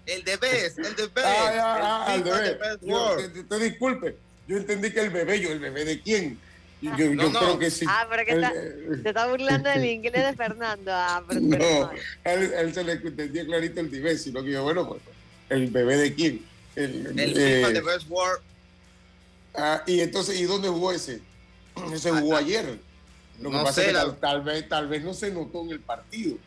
[0.06, 1.12] El Debes, el Debes.
[1.26, 3.48] Ah, el, Debes.
[3.50, 4.16] te, disculpe,
[4.48, 6.38] yo entendí que el bebé, yo, ¿el bebé de quién?
[6.82, 7.86] Yo, yo creo que sí.
[7.90, 8.54] Ah, pero que está,
[9.02, 10.92] te está burlando del inglés de Fernando.
[10.94, 11.92] Ah, no,
[12.26, 15.02] él, él, se le entendió clarito el Debes, sino que yo, bueno, pues,
[15.50, 16.46] ¿el bebé de quién?
[16.76, 18.40] El, FIFA de Best War.
[19.54, 21.22] Ah, y entonces, ¿y dónde jugó ese?
[21.94, 22.80] Ese jugó ayer.
[23.42, 26.38] Lo que pasa es que tal, vez, tal vez no se notó en el partido,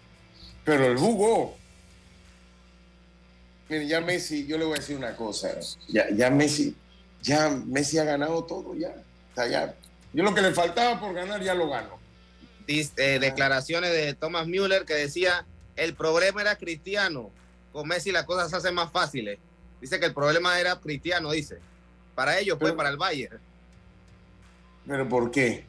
[0.65, 1.57] pero él jugó.
[3.69, 5.51] Miren, ya Messi, yo le voy a decir una cosa.
[5.89, 6.75] Ya, ya Messi,
[7.23, 8.95] ya Messi ha ganado todo ya.
[9.37, 9.75] ya.
[10.15, 11.99] Yo lo que le faltaba por ganar ya lo ganó.
[12.67, 17.31] Eh, declaraciones de Thomas Müller que decía el problema era cristiano.
[17.73, 19.39] Con Messi las cosas se hacen más fáciles.
[19.81, 21.59] Dice que el problema era Cristiano, dice.
[22.15, 23.39] Para ellos, pues, para el Bayern.
[24.87, 25.65] ¿Pero por qué?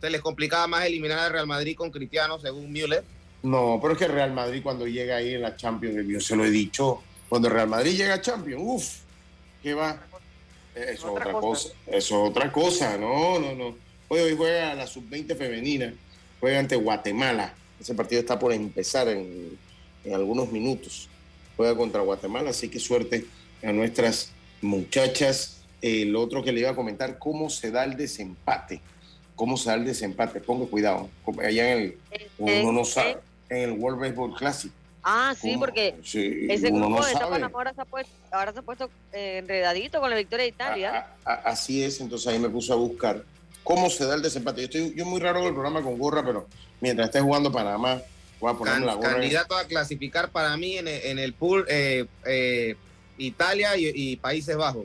[0.00, 3.04] ¿Se les complicaba más eliminar al Real Madrid con Cristiano, según Müller?
[3.42, 6.44] No, pero es que Real Madrid cuando llega ahí en la Champions, yo se lo
[6.44, 8.98] he dicho, cuando Real Madrid llega a Champions, uff,
[9.62, 10.04] ¿qué va?
[10.74, 11.68] Eso es otra, cosa.
[11.86, 11.94] Eso
[12.24, 13.76] es otra cosa, no, no, no.
[14.08, 15.94] Hoy, hoy juega la sub-20 femenina,
[16.40, 17.54] juega ante Guatemala.
[17.80, 19.56] Ese partido está por empezar en,
[20.04, 21.08] en algunos minutos
[21.56, 23.26] juega contra Guatemala, así que suerte
[23.62, 25.62] a nuestras muchachas.
[25.82, 28.80] El otro que le iba a comentar, cómo se da el desempate,
[29.34, 31.08] cómo se da el desempate, ponga cuidado,
[31.42, 31.98] allá en el,
[32.38, 34.72] uno no sabe, en el World Baseball Classic.
[35.08, 38.90] Ah, sí, porque ese grupo de Panamá ahora se ha puesto, ahora se ha puesto
[39.12, 41.06] eh, enredadito con la victoria de Italia.
[41.24, 43.22] así es, entonces ahí me puse a buscar
[43.62, 44.62] cómo se da el desempate.
[44.62, 46.48] Yo estoy yo muy raro con el programa con gorra, pero
[46.80, 48.02] mientras esté jugando Panamá,
[48.40, 49.12] voy a ponerme la gorra.
[49.12, 52.76] Candidato a clasificar para mí en el, en el pool eh, eh,
[53.18, 54.84] Italia y, Países Bajos,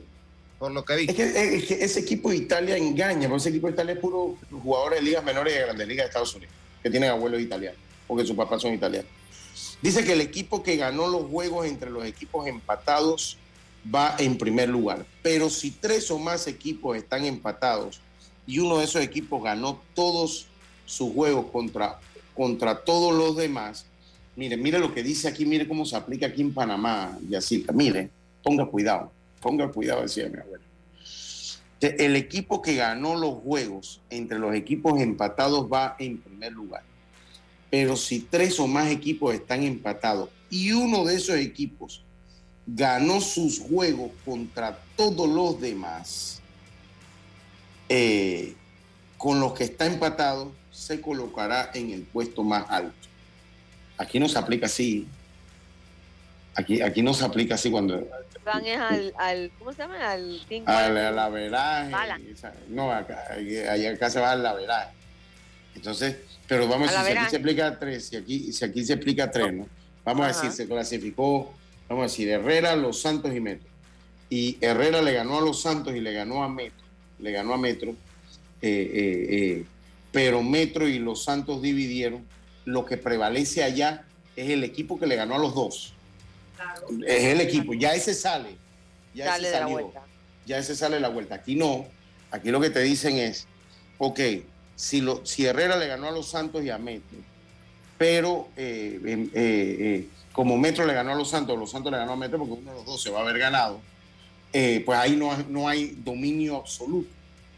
[0.58, 1.06] por lo que vi.
[1.08, 5.00] Es que, ese equipo de Italia engaña, porque ese equipo de Italia es puro jugadores
[5.00, 8.24] de ligas menores y de grandes ligas de Estados Unidos, que tienen abuelos italianos, porque
[8.24, 9.10] sus papás son italianos.
[9.82, 13.36] Dice que el equipo que ganó los juegos entre los equipos empatados
[13.92, 15.04] va en primer lugar.
[15.22, 18.00] Pero si tres o más equipos están empatados
[18.46, 20.46] y uno de esos equipos ganó todos
[20.86, 21.98] sus juegos contra,
[22.34, 23.86] contra todos los demás,
[24.36, 27.72] mire, mire lo que dice aquí, mire cómo se aplica aquí en Panamá, Yacirca.
[27.72, 28.10] Mire,
[28.42, 30.64] ponga cuidado, ponga cuidado, decía mi abuelo.
[31.80, 36.84] El equipo que ganó los juegos entre los equipos empatados va en primer lugar.
[37.70, 42.04] Pero si tres o más equipos están empatados y uno de esos equipos
[42.66, 46.40] ganó sus juegos contra todos los demás,
[47.88, 48.54] eh,
[49.18, 50.52] con los que está empatado,
[50.82, 53.08] se colocará en el puesto más alto.
[53.98, 55.06] Aquí no se aplica así.
[56.54, 58.06] Aquí, aquí no se aplica así cuando...
[58.44, 60.10] Van al, al ¿cómo se llama?
[60.10, 61.94] Al, al, al averaje.
[62.68, 63.28] No, acá,
[63.94, 64.90] acá se va al averaje.
[65.76, 66.16] Entonces,
[66.48, 69.30] pero vamos a decir, si aquí se explica tres, si aquí, si aquí se explica
[69.30, 69.68] tres, ¿no?
[70.04, 71.54] Vamos a decir, se clasificó,
[71.88, 73.68] vamos a decir, Herrera, Los Santos y Metro.
[74.28, 76.84] Y Herrera le ganó a Los Santos y le ganó a Metro,
[77.20, 77.94] le ganó a Metro, eh,
[78.62, 79.64] eh, eh,
[80.12, 82.24] pero Metro y Los Santos dividieron.
[82.64, 84.04] Lo que prevalece allá
[84.36, 85.94] es el equipo que le ganó a los dos.
[87.06, 88.56] Es el equipo, ya ese sale.
[89.14, 89.92] Ya ese salió,
[90.46, 91.36] Ya ese sale la vuelta.
[91.36, 91.86] Aquí no.
[92.30, 93.46] Aquí lo que te dicen es,
[93.98, 94.20] ok,
[94.76, 97.18] si, lo, si Herrera le ganó a los Santos y a Metro,
[97.98, 102.12] pero eh, eh, eh, como Metro le ganó a los Santos, los Santos le ganó
[102.12, 103.80] a Metro porque uno de los dos se va a haber ganado,
[104.50, 107.10] pues ahí no, no hay dominio absoluto.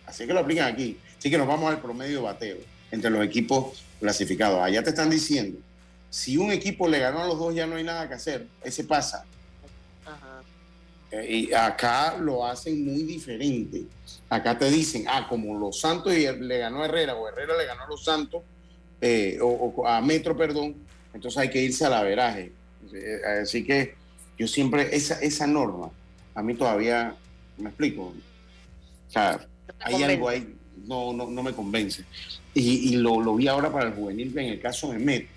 [0.07, 0.99] Así que lo aplican aquí.
[1.25, 2.59] Así que nos vamos al promedio de bateo
[2.91, 4.61] entre los equipos clasificados.
[4.61, 5.59] Allá te están diciendo,
[6.11, 8.85] si un equipo le ganó a los dos ya no hay nada que hacer, ese
[8.85, 9.25] pasa.
[11.27, 13.87] y acá lo hacen muy diferente.
[14.29, 17.65] Acá te dicen, ah, como los Santos y le ganó a Herrera o Herrera le
[17.65, 18.43] ganó a los Santos,
[19.01, 20.75] eh, o, a Metro, perdón,
[21.15, 22.53] entonces hay que irse al averaje.
[22.93, 23.95] Eh, así que
[24.39, 25.89] yo siempre, esa, esa norma,
[26.35, 27.17] a mí todavía,
[27.57, 28.13] me explico,
[29.09, 29.41] o sea,
[29.81, 30.55] hay algo ahí,
[30.87, 32.05] no, no, no me convence.
[32.55, 35.29] Y, lo, lo, vi ahora para el juvenil en el caso de Metro,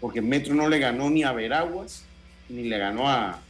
[0.00, 2.04] porque Metro no le ganó ni a Veraguas,
[2.48, 3.40] ni le ganó a,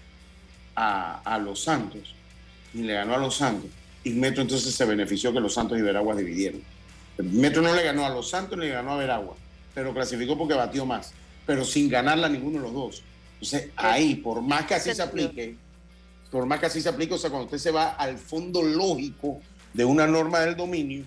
[0.75, 2.15] a, a Los Santos,
[2.73, 3.71] ni le ganó a Los Santos
[4.05, 6.63] y Metro entonces se benefició que los Santos y Veragua dividieron.
[7.17, 9.35] Metro no le ganó a los Santos ni le ganó a Veragua,
[9.75, 11.13] pero clasificó porque batió más,
[11.47, 13.03] pero sin ganarla ninguno de los dos.
[13.35, 15.57] Entonces ahí, por más que así se aplique,
[16.31, 19.41] por más que así se aplique, o sea, cuando usted se va al fondo lógico
[19.73, 21.05] de una norma del dominio,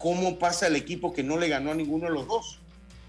[0.00, 2.58] ¿cómo pasa el equipo que no le ganó a ninguno de los dos?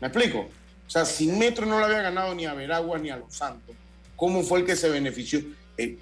[0.02, 0.39] ¿Me explico?
[0.39, 3.74] O sea, sin Metro no le había ganado ni a Veragua ni a Los Santos.
[4.18, 5.42] ¿Cómo fue el que se benefició?
[5.78, 5.98] Eh,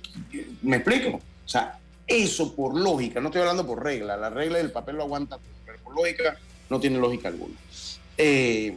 [0.64, 1.18] ¿Me explico?
[1.18, 5.04] O sea, eso por lógica, no estoy hablando por regla, la regla del papel lo
[5.04, 6.40] aguanta, pero por lógica
[6.72, 7.54] no tiene lógica alguna.
[8.18, 8.76] Eh,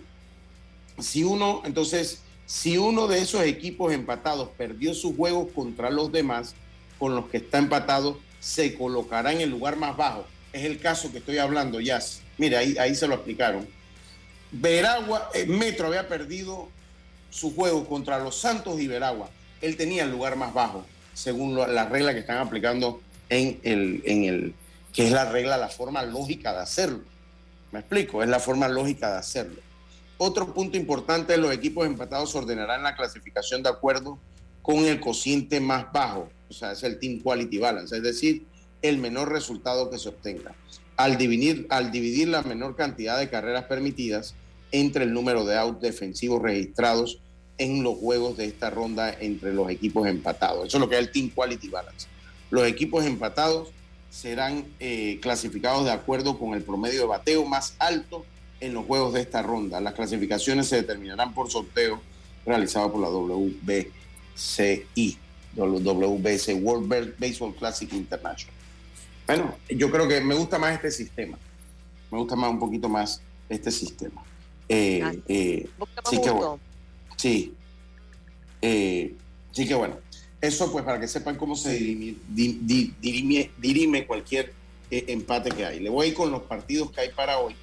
[0.98, 6.54] si uno, entonces, si uno de esos equipos empatados perdió su juego contra los demás,
[6.98, 10.26] con los que está empatado, se colocará en el lugar más bajo.
[10.52, 12.00] Es el caso que estoy hablando, ya.
[12.38, 13.66] Mira, ahí, ahí se lo explicaron.
[14.50, 16.68] Veragua, eh, Metro había perdido
[17.30, 19.30] su juego contra los Santos y Veragua.
[19.62, 20.84] Él tenía el lugar más bajo,
[21.14, 23.00] según las reglas que están aplicando
[23.30, 24.54] en el, en el,
[24.92, 27.00] que es la regla, la forma lógica de hacerlo.
[27.70, 28.22] ¿Me explico?
[28.22, 29.60] Es la forma lógica de hacerlo.
[30.18, 34.18] Otro punto importante, los equipos empatados ordenarán la clasificación de acuerdo
[34.60, 38.46] con el cociente más bajo, o sea, es el Team Quality Balance, es decir,
[38.82, 40.54] el menor resultado que se obtenga.
[40.96, 44.34] Al dividir, al dividir la menor cantidad de carreras permitidas
[44.72, 47.18] entre el número de outs defensivos registrados
[47.58, 50.66] en los juegos de esta ronda entre los equipos empatados.
[50.66, 52.08] Eso es lo que es el Team Quality Balance.
[52.50, 53.70] Los equipos empatados
[54.10, 58.26] serán eh, clasificados de acuerdo con el promedio de bateo más alto
[58.60, 59.80] en los juegos de esta ronda.
[59.80, 62.00] Las clasificaciones se determinarán por sorteo
[62.44, 63.88] realizado por la WBCI,
[65.54, 68.61] WBC World Baseball Classic International.
[69.26, 71.38] Bueno, yo creo que me gusta más este sistema.
[72.10, 74.22] Me gusta más un poquito más este sistema.
[74.68, 75.68] Eh, ah, eh,
[76.08, 76.60] sí, que bueno.
[77.16, 77.54] Sí.
[78.60, 79.96] sí que bueno.
[80.40, 81.78] Eso pues para que sepan cómo se
[82.28, 84.52] dirime, cualquier
[84.90, 85.80] eh, empate que hay.
[85.80, 87.54] Le voy a ir con los partidos que hay para hoy.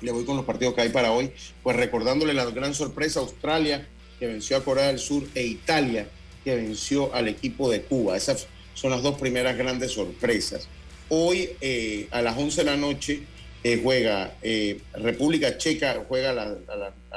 [0.00, 1.32] Le voy con los partidos que hay para hoy,
[1.62, 3.88] pues recordándole la gran sorpresa, Australia
[4.18, 6.08] que venció a Corea del Sur, e Italia,
[6.44, 8.16] que venció al equipo de Cuba.
[8.16, 8.46] Esas
[8.76, 10.68] son las dos primeras grandes sorpresas.
[11.08, 13.22] Hoy eh, a las 11 de la noche
[13.64, 16.34] eh, juega eh, República Checa, juega a,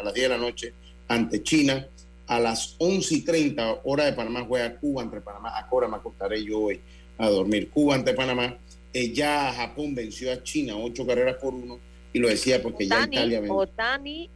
[0.01, 0.73] las 10 de la noche
[1.07, 1.85] ante China.
[2.27, 5.49] A las 11 y 30 hora de Panamá juega Cuba ante Panamá.
[5.49, 6.79] Ahora me acostaré yo hoy
[7.17, 7.69] a dormir.
[7.71, 8.55] Cuba ante Panamá.
[8.93, 11.77] ya Japón venció a China ocho carreras por uno
[12.13, 13.57] y lo decía porque ya Italia venció.
[13.57, 14.29] Otani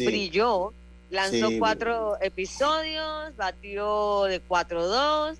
[0.00, 0.72] brilló,
[1.08, 5.38] lanzó cuatro episodios, batió de 4-2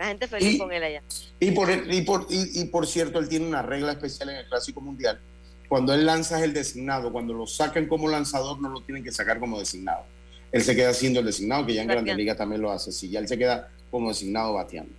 [0.00, 1.02] la gente feliz con él allá.
[1.38, 4.80] Y por, y, por, y, por cierto, él tiene una regla especial en el Clásico
[4.80, 5.20] Mundial.
[5.68, 9.12] Cuando él lanza es el designado, cuando lo sacan como lanzador, no lo tienen que
[9.12, 10.04] sacar como designado.
[10.52, 12.92] Él se queda siendo el designado, que ya en Grande Liga también lo hace.
[12.92, 14.92] Sí, ya él se queda como designado bateando.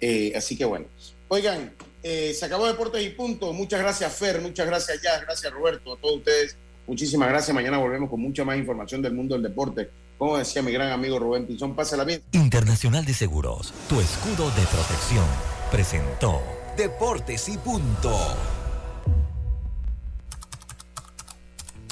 [0.00, 0.86] Eh, así que bueno.
[1.28, 3.52] Oigan, eh, se acabó Deportes y Punto.
[3.52, 4.40] Muchas gracias, Fer.
[4.40, 5.22] Muchas gracias, Jazz.
[5.22, 5.94] Gracias, Roberto.
[5.94, 6.56] A todos ustedes.
[6.88, 7.54] Muchísimas gracias.
[7.54, 9.88] Mañana volvemos con mucha más información del mundo del deporte.
[10.18, 12.22] Como decía mi gran amigo Rubén Pinzón, pásala bien.
[12.32, 15.24] Internacional de Seguros, tu escudo de protección,
[15.70, 16.42] presentó
[16.76, 18.18] Deportes y Punto.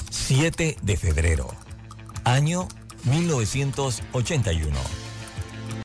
[0.09, 1.47] 7 de febrero,
[2.25, 2.67] año
[3.05, 5.06] 1981.